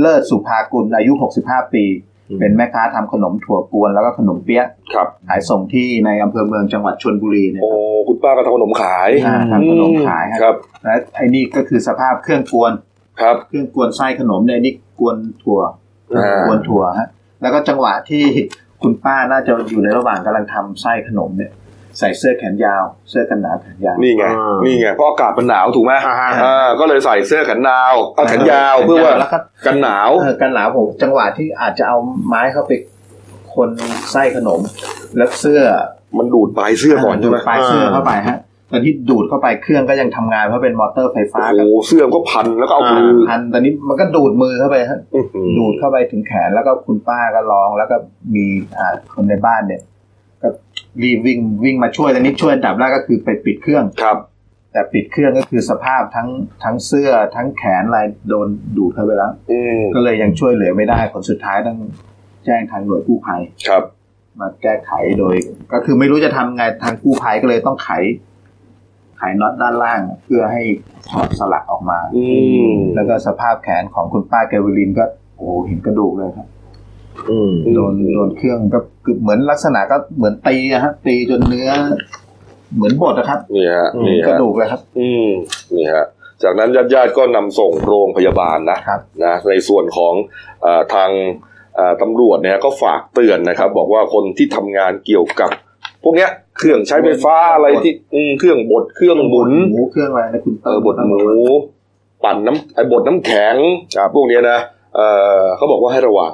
[0.00, 1.12] เลิศสุภากุลอายุ
[1.42, 1.84] 65 ปี
[2.30, 7.70] อืมเป็นแม่ค้าทำขนมถั่วกวนแล้วก็ขนมเปี๊ยะครับขายส่งที่ในอำเภอเมืองจังหวัดชลบุรีเนี่ยโอ้
[8.08, 12.72] คุณป้าก็ทำขนมขายอ่าทำขนมขายครับ และไอ้นี่ก็คือสภาพเครื่องกวน
[13.20, 15.60] ครับ เครื่องกวนไส้ขนมเนี่ยนี่กวนถั่ว
[16.16, 17.08] อ่ากวนถั่วฮะ
[17.42, 18.24] แล้วก็จังหวะที่
[18.82, 21.52] คุณป้าน่าจะอยู่ในระหว่างกำลังทำไส้ขนมเนี่ย
[21.98, 31.96] ใส่เสื้อแขนยาว เสื้อกันหนาวแขนยาวนี่ไงอ่านี่นี่ไงเพราะอากาศมันหนาวถูกไหมอ่าฮะอ่าก็เลยใส่เสื้อแขนยาวเอาแขนยาวเพื่อว่าแล้วก็กันหนาวเออกันหนาวผมจังหวะที่อาจจะเอา
[32.28, 32.72] ไม้เข้าไป
[33.54, 33.68] คน
[34.12, 34.60] ไส้ขนม
[35.16, 35.60] แล้วเสื้อ
[36.18, 38.38] มันดูดปลายเสื้อก่อนใช่ไหมดูดปลายเสื้อเข้าไปฮะ
[38.70, 47.96] ตอนที่ดูดเข้าไปเครื่องก็ยังทำงานเพราะเป็นมอเตอร์ไฟฟ้าโอ้กับโหเสื้อก็พันแล้วก็เอามือพันตอนนี้มันก็ดูดมือเข้าไปฮะอื้อหือดูดเข้าไปถึงแขนแล้วก็คุณป้าก็ร้องแล้วก็
[48.34, 48.44] มี
[48.78, 49.91] อ่าคนในบ้านเนี่ยก็
[51.02, 54.18] รีบวิ่งวิ่งมาช่วยตอนนี้ช่วยอันดับแรกก็คือไปปิดเครื่องครับ
[54.72, 56.28] แต่ปิดเครื่องก็คือสภาพทั้ง
[56.64, 61.78] ทั้งเสื้อทั้งแขนอะไรโดนดูดเข้าไปแล้วอืมก็เลยยังช่วยเหลือไม่ได้ผลสุดท้ายต้อง
[62.44, 63.82] แจ้งทางหน่วยกู้ภัยครับ
[64.40, 65.34] มาแก้ไขโดย
[65.72, 67.90] ก็คือไม่รู้จะทำไงทางกู้ภัยก็เลยต้องไข
[69.18, 70.62] ไขน็อตด้านล่าง เพื่อให้
[71.10, 72.26] ถอดสลักออกมา อื
[72.70, 75.04] มแล้วก็สภาพแขนของคุณป้าเกวลินก็
[75.36, 76.61] โอ้โหเห็นกระดูกเลยครับอืม
[77.74, 81.70] โดนโดนเครื่องก็คือเหมือนลักษณะก็เหมือนตีอะฮะตีจนเนื้อ
[82.74, 85.28] เหมือนบดนะครับนี่ฮะนี่กระฮะดูกเลยครับ อืม
[85.74, 86.04] นี่ฮะ
[86.42, 90.14] จากนั้นญาติญาติๆก็นำส่งโรงพยาบาลนะครับนะในส่วนของ
[90.62, 91.10] เออทาง
[91.74, 95.50] เอ่อตำรวจเนี่ยก็ฝากเตือนนะครับ บอกว่าคนที่ทำงานเกี่ยวกับ
[96.02, 101.20] พวกเนี้ยเครื่องใช้ไฟฟ้าอะไรที่อืมเครื่องบดเครื่องหมุนหมูเครื่องอะไรนะคุณเออบดหมู
[102.24, 103.56] ปั่นน้ำไอ้บดน้ำแข็ง
[103.96, 104.58] ครับพวกเนี้ยนะ
[104.96, 105.00] เอ
[105.40, 106.30] อเขาบอกว่าให้ระวัง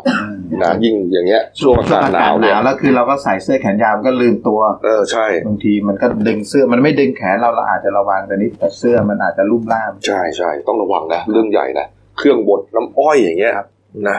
[0.63, 11.87] นะยิ่งอย่างเงี้ยช่วงอากาศหนาวเนี่ยแล้วคือเราก็ใส่เสื้อแขนยาวมันก็ลืมตัวเออใช่บางทีมันก็ดึงเสื้อมันไม่ดึงแขนเราเราอาจจะระวังแต่นี้แต่เสื้อมันอาจจะลุ่มล่ามใช่ใช่ต้องระวังนะเรื่องใหญ่นะ
[12.19, 13.53] เครื่องบดน้ำอ้อยอย่างเงี้ย
[14.09, 14.17] นะ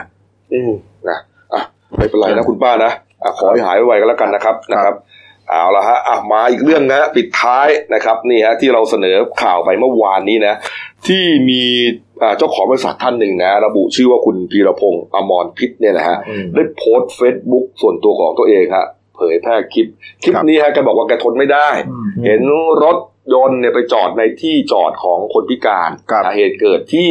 [0.52, 0.72] อืม
[1.08, 1.18] นะ
[1.52, 1.60] อะ
[1.98, 4.94] ไม่เป็นไรนะคุณป้านะอะขอให้หายไวๆกันแล้วกันนะครับนะครับ
[5.50, 10.54] เอาละฮะอะมาอีกเรื่องนะปิดท้ายนะครับนี่ฮะที่เราเสนอข่าวไปเมื่อวานนี้นะ
[11.06, 11.62] ที่มี
[12.22, 18.86] อ่าเจ้าของบริษัทท่านหนึ่งนะ ระบุชื่อว่าคุณพีรพงศ์อมรพิษเนี่ยนะฮะอืมได้โพสต์เฟซบุ๊กส่วนตัวของตัวเองฮะ
[19.16, 19.86] เผยแพร่คลิป
[20.22, 21.68] คลิปครับนี้ฮะแกบอกว่าแกทนไม่ได้
[22.24, 22.42] เห็น
[22.84, 22.98] รถ
[23.34, 27.10] ยนต์เนี่ยไปจอดในที่จอดของคนพิการครับนะเหตุเกิดที่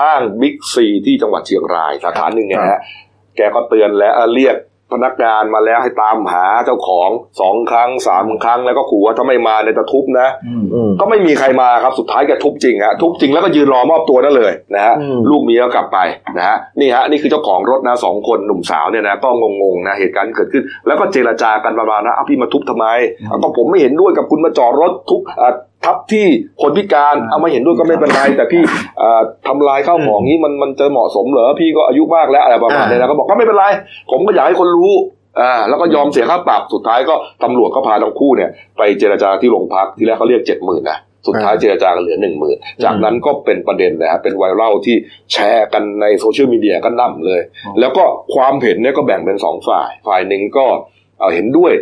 [0.00, 2.80] ห้างบิ๊กซีที่จังหวัดเชียงรายสาขาหนึ่งเนี่ยนะฮะ
[3.36, 4.56] แกก็เตือนแล้วเอ่อเรียก
[4.92, 7.10] พนักงานมาแล้วให้ตามหาเจ้าของ
[7.40, 15.98] สองครั้งสามครั้งแล้วก็ขู่ว่าถ้าไม่มาเนี่ยจะทุบนะอืมก็ไม่มีใครมาครับสุดท้ายแกทุบจริงฮะทุบจริงแล้วก็ยืนรอมอบตัวนั่นเลยนะฮะอืมลูกเมียก็กลับไป
[16.38, 19.28] นะฮะนี่ฮะนี่คือเจ้าของรถนะสองคนหนุ่มสาวเนี่ยนะก็
[19.62, 22.86] งงๆนะเหตุการณ์ที่เกิดขึ้น แล้วก็เจรจากันประมาณนะอ้าวพี่มาทุบทำไม
[23.30, 25.50] อ้าวก็ผมไม่เห็นด้วยกับคุณมาจอดรถทุบอ่า
[25.84, 26.26] ทับที่
[26.62, 28.62] คนพิการเอาไม่เห็นด้วยก็ไม่เป็นไรแต่พี่
[29.00, 33.64] อ่าทำลายข้าวของนี้มันมันจะเหมาะสมเหรอพี่ก็อายุมากแล้วอะไรประมาณนี้นะก็บอกก็ไม่เป็นไร
[34.10, 34.92] ผมก็อยากให้คนรู้
[35.40, 37.14] อ่าแล้วก็ยอมเสียค่าปรับสุดท้ายก็
[37.44, 44.96] ตำรวจก็พาทั้งคู่เนี่ย ไปเจรจาที่โรงพักที่แรกเขาเรียกเจ็ดหมื่นนะสุดท้ายเจรจากันเหลือหนึ่งหมื่นจากนั้นก็เป็นประเด็นนะฮะเป็นไวรัลที่
[45.32, 47.40] แชร์กันในโซเชียลมีเดียก็น่ำเลย
[47.80, 48.04] แล้วก็
[48.34, 50.66] ความเห็นเนี่ยก็แบ่งเป็นสองฝ่าย ฝ่ายหนึ่งก็
[51.18, 51.72] เอ่อเห็นด้วย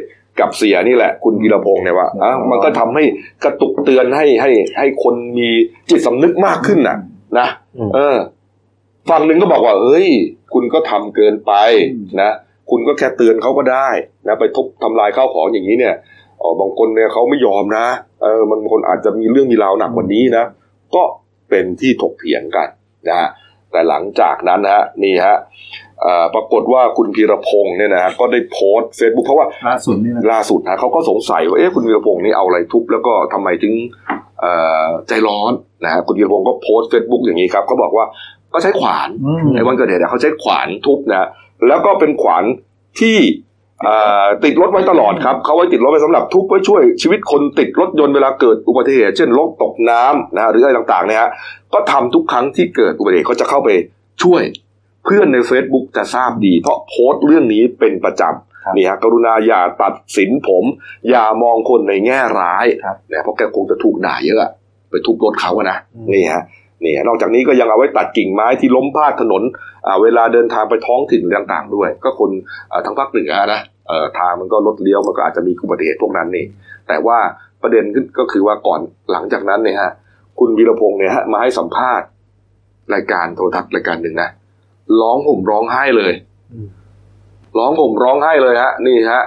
[0.40, 3.04] กับเสียนี่แหละ คุณกีรพงศ์เนี่ยว่าอะมันก็ทำให้
[3.44, 5.48] กระตุกเตือนให้ให้ให้คนมี
[5.90, 6.98] จิตสำนึกมากขึ้นน่ะ
[7.38, 8.16] นะอืมเออ
[9.10, 10.08] ฝั่งหนึ่งก็บอกว่า เอ้ย
[10.54, 11.52] คุณก็ทำเกินไป
[12.20, 12.32] นะ
[12.70, 13.88] คุณก็แค่เตือนเขาก็ได้
[14.26, 15.94] นะไปทุบทำลายข้าวของอย่างนี้เนี่ย
[16.42, 17.86] อ๋อบางคนเนี่ยเขาไม่ยอมนะ
[18.22, 20.44] เออมันบางคนอาจจะมีเรื่องมีราวหนักกว่านี้นะ
[20.94, 21.02] ก็
[21.50, 22.68] เป็นที่ถกเถียงกัน
[23.08, 23.28] นะฮะ
[23.72, 25.87] แต่หลังจากนั้นนะฮะนี่ฮะเอ่อ
[26.34, 33.74] ปรากฏว่าคุณวีรพงศ์เนี่ยนะฮะก็ได้โพสต์เฟซบุ๊กเพราะว่าล่าสุดนี่นะล่าสุดนะเขาก็สงสัยว่าเอ๊ะคุณวีรพงศ์นี่เอาอะไรทุบแล้วก็ทำไมถึง
[34.40, 34.52] เอ่
[34.84, 35.52] อใจร้อน
[35.84, 38.06] นะฮะคุณวีรพงศ์ก็โพสต์เฟซบุ๊กอย่างนี้ครับเขาบอกว่า
[38.52, 41.28] ก็ใช้ขวานอืมในวันเกิดเหตุเนี่ยเขาใช้ขวานทุบนะ
[41.68, 42.44] แล้วก็เป็นขวาน
[43.00, 43.18] ที่
[43.84, 51.30] เอ่อติดรถไว้ตลอดครับเขาไว้ติดรถไว้สำหรับทุบไว้ช่วยชีวิตคนติดรถยนต์เวลาเกิดอุบัติเหตุเช่นรถตกน้ำนะฮะหรืออะไรต่างๆเนี่ยฮะ
[51.72, 53.68] ก็ทำทุกครั้งที่เกิดอุบัติเหตุเขาจะเข้าไป
[54.22, 54.42] ช่วย
[55.08, 58.22] เพื่อนใน Facebook จะทราบดี เพราะโพสต์เรื่องนี้เป็นประจ
[58.64, 60.64] ครับำนี่ฮะกรุณาอย่าตัดสินผม
[61.10, 64.50] อย่ามองคนในแง่ร้ายครับเนี่ยเพราะแกคงจะถูกด่าเยอะอะ
[64.90, 65.78] ไปทุบรถเขาอะนะ
[66.12, 66.42] นี่ฮะ
[66.84, 69.42] นี่ฮะนอกจากนี้ก็ยังเอาไว้ตัดกิ่งไม้ที่ล้มพาดถนน
[69.86, 72.30] อ่าเวลาเดินทางไปท้องถิ่นต่างๆ ด้วย ก็คน
[72.72, 76.44] อ่าทางภาคเหนือนะเอ่อทางมันก็รถเลี้ยวมันก็อาจจะมีอุบัติเหตุพวกนั้นนี่
[76.88, 77.18] แต่ว่า
[77.62, 78.80] ประเด็นขึ้นก็คือว่าก่อน
[79.12, 79.90] หลังจากนั้นเนี่ยฮะ
[80.38, 82.08] คุณวีรพงศ์เนี่ยฮะมาให้สัมภาษณ์
[82.94, 84.30] รายการโทรทัศน์รายการหนึ่งนะ
[85.00, 86.12] ร้องห่มร้องไห้เลย
[86.52, 86.68] อืม
[87.58, 89.24] ร้องห่มร้องไห้เลยฮะ นี่ฮะ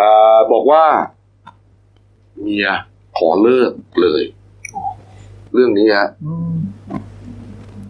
[0.00, 0.82] อ่าบอกว่า
[2.40, 2.68] เมีย
[3.18, 4.22] ขอเลิกเลย
[5.54, 6.54] เรื่องนี้ฮะอืม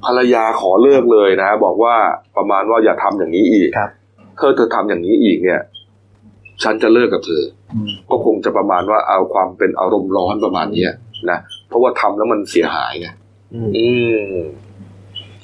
[0.04, 1.94] ภรรยาขอเลิกเลยนะ บอกว่า
[2.36, 3.90] ประมาณว่าอย่าทำอย่างนี้อีกครับ
[4.36, 5.60] เธอเธอทำอย่างนี้อีกเนี่ย
[6.62, 7.42] ฉันจะเลิกกับเธอ
[7.74, 10.92] อืมก็คงจะประมาณว่าเอาความเป็นอารมณ์ร้อนประมาณเนี้ย
[11.30, 13.08] นะเพราะว่าทำแล้วมันเสียหายไง
[13.54, 13.88] อืมอื
[14.36, 14.40] ม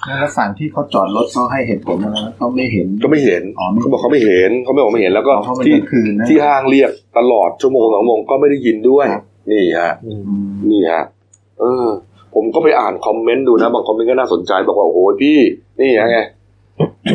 [0.07, 11.05] แล้วฝั่งที่เขาจอดรถเขาให้เหตุผลอะไรนะเขาไม่เห็น ก็ไม่เห็นอ๋อไม่เขาบอกเขาไม่เห็นเขาไม่บอกไม่เห็นแล้วก็อ๋อเพราะมันที่กลางคืนนะที่ห้างเรียกตลอดชั่วโมงสองชั่วโมงก็ไม่ได้ยินด้วยครับนี่ฮะอืมอืมนี่ฮะ
[11.61, 11.87] เออ
[12.35, 15.39] ผมก็ไปอ่านคอมเมนต์ดูนะบางคอมเมนต์ก็น่าสนใจบอกว่าโอ้โหพี่
[15.81, 16.19] นี่ยังไง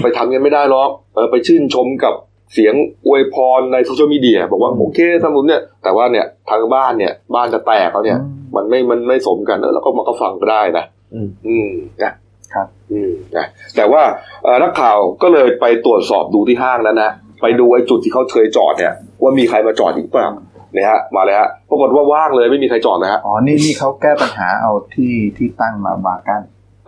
[0.03, 2.13] ไปทำกันไม่ได้หรอกเออไปชื่นชมกับ
[2.53, 2.73] เสียง
[3.05, 8.19] อวยพรในโซเชียลมีเดียบอกว่าโอเคทำบุญเนี่ยแต่ว่าเนี่ยทางบ้านเนี่ย บ้านจะแตกแล้วเนี่ย
[8.55, 11.69] มันไม่มันไม่สมกันเออแล้วก็มาก็ฟังก็ได้นะอืมอืม
[12.03, 12.13] นะ
[12.54, 14.02] ครับอืมนะแต่ว่า
[14.43, 20.28] เอ่อนักข่าวก็เลยไปตรวจสอบดูที่ห้างนั้นนะไปดูไอ้จุดที่เขาเคยจอดเนี่ย ว่ามีใครมาจอดอีกเปล่า
[20.74, 26.41] เนี่ยฮะมาเลยฮะปรากฏว่าว่างเลยไม่มีใครจอดเลยฮะอ๋อนี่นี่เขาแก้ปัญหาเอาที่ที่ตั้งมาบากัน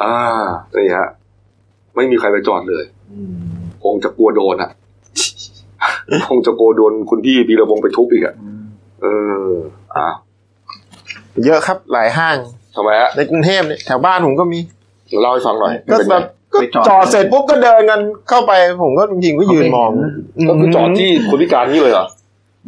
[0.03, 0.15] อ่า
[0.75, 1.07] นี่ฮะ
[1.95, 2.83] ไม่มีใครไปจอดเลย
[3.83, 4.71] คงจะกลัวโดนอะ
[6.29, 8.35] คงจะกลัวโดนคุณพี่พีระพงศ์ไปทุบอีกอะ
[9.01, 9.07] เอ
[9.47, 9.51] อ
[9.95, 10.07] อ่า
[11.45, 12.37] เยอะครับหลายห้าง
[12.75, 14.59] ทำไมฮะในกรุงเทพเนี่ยแถวบ้านผมก็มี
[15.21, 17.99] เล่าให้ฟังหน่อยก็เป็นไงแบบก็ไปจอดจอดเสร็จปุ๊บก็เดินกัน
[18.29, 18.51] เข้าไป
[18.83, 19.89] ผมก็จริงๆก็ยืนมอง
[20.49, 22.07] ก็คือจอดที่คนพิการนี่เลยเหรอ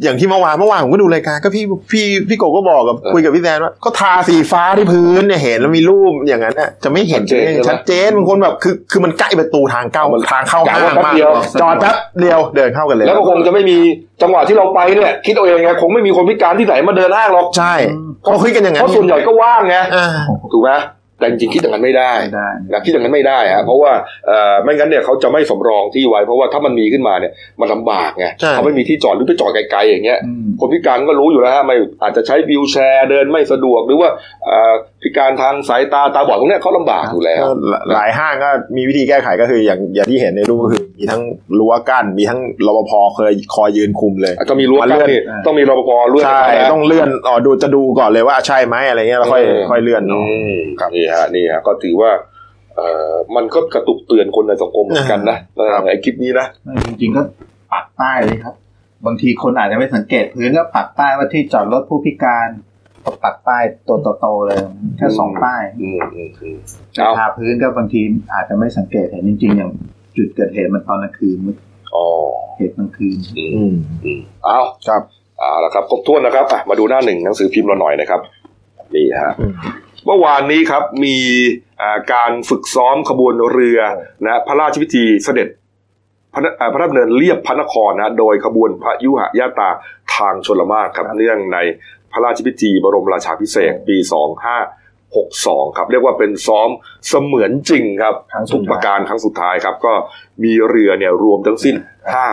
[0.02, 13.76] อย่างที่เมื่อวานเมื่อวานผมก็ดูรายการก็พี่พี่พี่โกก็บอกกับเออคุยกับพี่แซนว่าก็ทาสีฟ้าที่พื้นเนี่ยเห็นแล้วมีรูปอย่างนั้นน่ะจะไม่เห็นชัดเจนใช่ไหมชัดเจนบางคนแบบคือคือมันใกล้ประตูทางเข้ามันทางเข้าห้างกะว่าแป๊บมากเดียวจอดแป๊บเดียวเดินเข้ากันเลยแล้วก็คงจะไม่มี
[14.22, 17.74] จังหวะที่เราไปเนี่ยคิดเอาเองไงคงไม่มีคนพิการที่ไหนมาเดินห้างหรอกใช่
[18.22, 20.08] เขาคุยกันอย่างนั้เพนราะส่วนใหญ่ก็ว่างไงอ่า
[20.52, 20.70] ถูกไหม
[21.18, 23.92] แต่จริงๆคิดอย่างนั้นไม่ได้ไม่ได้นะคิดอย่างนั้นไม่ได้ฮะเพราะว่า
[24.26, 34.08] เอ่อไม่งั้นเนี่ยเขาจะไม่สำรองที่ไว้ เพราะว่าถ้ามันมีขึ้นมาเนี่ยมันลำบากไงใช่เขาไม่มีที่จอดหรือไปจอดไกลๆอย่างเงี้ยอืมคนพิการก็รู้อยู่แล้วฮะไม่อาจจะใช้วิวแชร์เดินไม่สะดวกหรือว่า
[34.44, 37.50] เอ่อพิการทางสายตาตาบอดตรงเนี้ยเขาลำบากอยู่แล้วก็
[37.92, 41.22] หลายห้างก็มีวิธีแก้ไขก็คืออย่างอย่างที่เห็นในรูปก็คือมีทั้ง
[41.58, 50.22] รั้วกั้นมีทั้งรปภเคยคอยยืนคุมเลยต้องมีรั้วกั้นนี่อ่าต้องมีรปภเลื่อนใช่ให้นะต้องเลื่อนอ๋อดูจะดูก่อนเลยว่าใช่ไหมอะไรเงี้ยแล้วค่อยค่อยเลื่อนอืเนาะ
[50.88, 52.10] มนี่ฮะนี่ฮะก็ถือว่า
[52.74, 57.22] เอ่อมันก็กระตุกเตือนคนในสังคมเหมือนกันนะเออไอคลิปนี้นะไม่จริงๆก็
[57.72, 58.54] ปักป้ายเลยครับ
[59.06, 62.48] บางทีคนอาจจะไม่สังเกตพื้นก็ปักป้ายว่าที่จอดรถผู้พิการ
[63.04, 64.58] ก็ปักป้ายตัวโตๆเลย
[64.96, 66.58] แค่สองป้ายอืมอืมอืม
[66.92, 68.00] แต่เอาทาพื้นก็บางที
[68.34, 69.70] อาจจะไม่สังเกตเห็นจริง ๆ อย่าง
[70.16, 71.56] จุดเกิดเหตุมันตอนกลางคืนมืด
[71.94, 72.06] อ๋อ
[72.56, 75.02] เหตุกลางคืนอืมอืมอืมเอาครับ
[75.38, 78.20] เอาละครับครบถ้วนนะครับอะมาดูหน้าหนึ่งหนังสือพิมพ์เราหน่อยนะครับ
[78.94, 79.52] นี่ฮะอืม
[80.06, 81.16] เมื่อวานนี้ครับมี
[81.80, 83.80] อ่าการฝึกซ้อมขบวนเรือ
[84.24, 85.48] นะพระราชพิธีเสด็จ
[86.34, 89.70] พระอ่าพระราชดำเนินเรียบพระนครนะโดยขบวนพระยุหญาตรา
[90.14, 91.58] ทางชลมารครับเนื่องใน
[92.12, 96.68] พระราชพิธีบรมราชาภิเษกปี 2562 ครับเรียกว่าเป็นซ้อม
[97.08, 99.92] เสมือนจริงครับครั้งสุดท้ายทุกประการครั้งสุดท้ายครับ ก็
[100.44, 101.76] มีเรือเนี่ยรวมทั้งสิ้น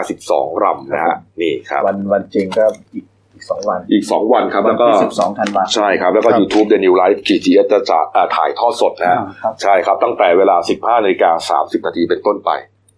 [0.03, 3.12] 52ลำนะฮะนี่ครับ วันวันจริงก็อีกอี
[3.43, 12.51] กสองวัน อีก 2 วันครับวัแล้วก็ที่สิบสองธันวาคมใช่ครับ แล้วก็ ครับ YouTube The New Life กีจีเอจะจะอ่าถ่ายทอดสดนะฮะครับ ใช่ครับ ตั้งแต่เวลา 15นาฬิกา30 นาทีเป็นต้นไป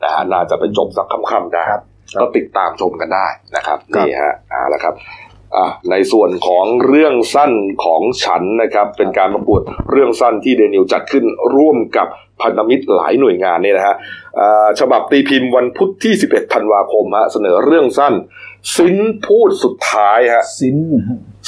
[0.03, 1.81] นะฮะน่าจะไปจบสักค่ำๆได้ครับ
[2.21, 4.95] ก็ติดตามชมกันได้นะครับครับ นี่ฮะอ่าแล้วครับ
[5.55, 7.51] อ่าในส่วนของเรื่องสั้น
[7.85, 11.25] ของฉันนะครับ เป็นการประกวดเรื่องสั้นที่เดนิวจัดขึ้น
[11.55, 12.07] ร่วมกับ
[12.41, 13.95] พันธมิตรหลายหน่วยงานเนี่ยนะฮะ
[14.39, 18.13] อ่าฉบับตีพิมพ์วันพุธที่ 11 ธันวาคมฮะเสนอเรื่องสั้น
[18.77, 18.95] สิ้น
[19.25, 20.77] พูดสุดท้ายฮะซิน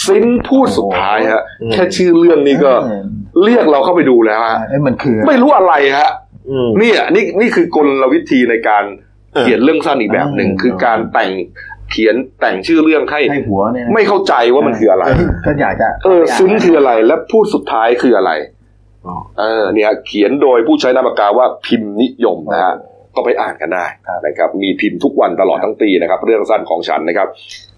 [0.07, 3.03] สิ้นพูดสุดท้ายฮะอืมแค่ชื่อเรื่องนี้ก็เออ
[3.43, 6.09] เรียกเราเข้าไปดูแล้วฮะเอ้ยมันคือ ไม่รู้อะไรฮะ
[6.49, 8.83] อืมเนี่ยนี่นี่คือกลวิธีในการ
[9.33, 11.31] เออเขียนเรื่องสั้นอีกแบบหนึ่งอืมคือการแต่ง
[11.91, 15.05] เขียนแต่งชื่อเรื่องให้ให้หัวเนี่ยนะไม่เข้าใจว่ามันคือะไร
[15.45, 18.31] ก็อยากจะเออซึ้งคือออะไรและพูดสุดท้ายคืออะไร
[19.39, 22.75] เออเนี่ย เขียนโดยผู้ใช้นามปากกาว่าพิมพ์นิยมนะฮะ
[23.17, 23.85] ก็ไปอ่านกันได้
[24.25, 27.27] นะครับมีพิมพ์ทุกวันตลอดทั้งปีนะครับ เรื่องสั้นของฉันนะครับ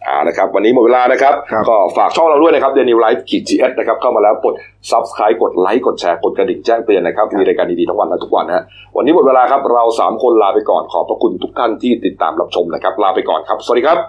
[0.08, 4.54] อ่านะครับ วันนี้หมดเวลานะครับครับก็ฝากช่องเราด้วยนะครับเดลินิวส์ขีด JS นะครับเข้ามาแล้วกด
[4.92, 8.64] subscribe กดไลค์กดแชร์กดกระดิ่งแจ้งเตือนนะครับ มีรายการดีๆทั้งวันและทุกวันนะฮะ
[8.96, 14.00] วันนี้หมดเวลาครับเราสามคนลาไปก่อนขอบพระคุณทุกท่านที่ติดตามรับชมนะครับ ลาไปก่อนครับ สวัสดีครับ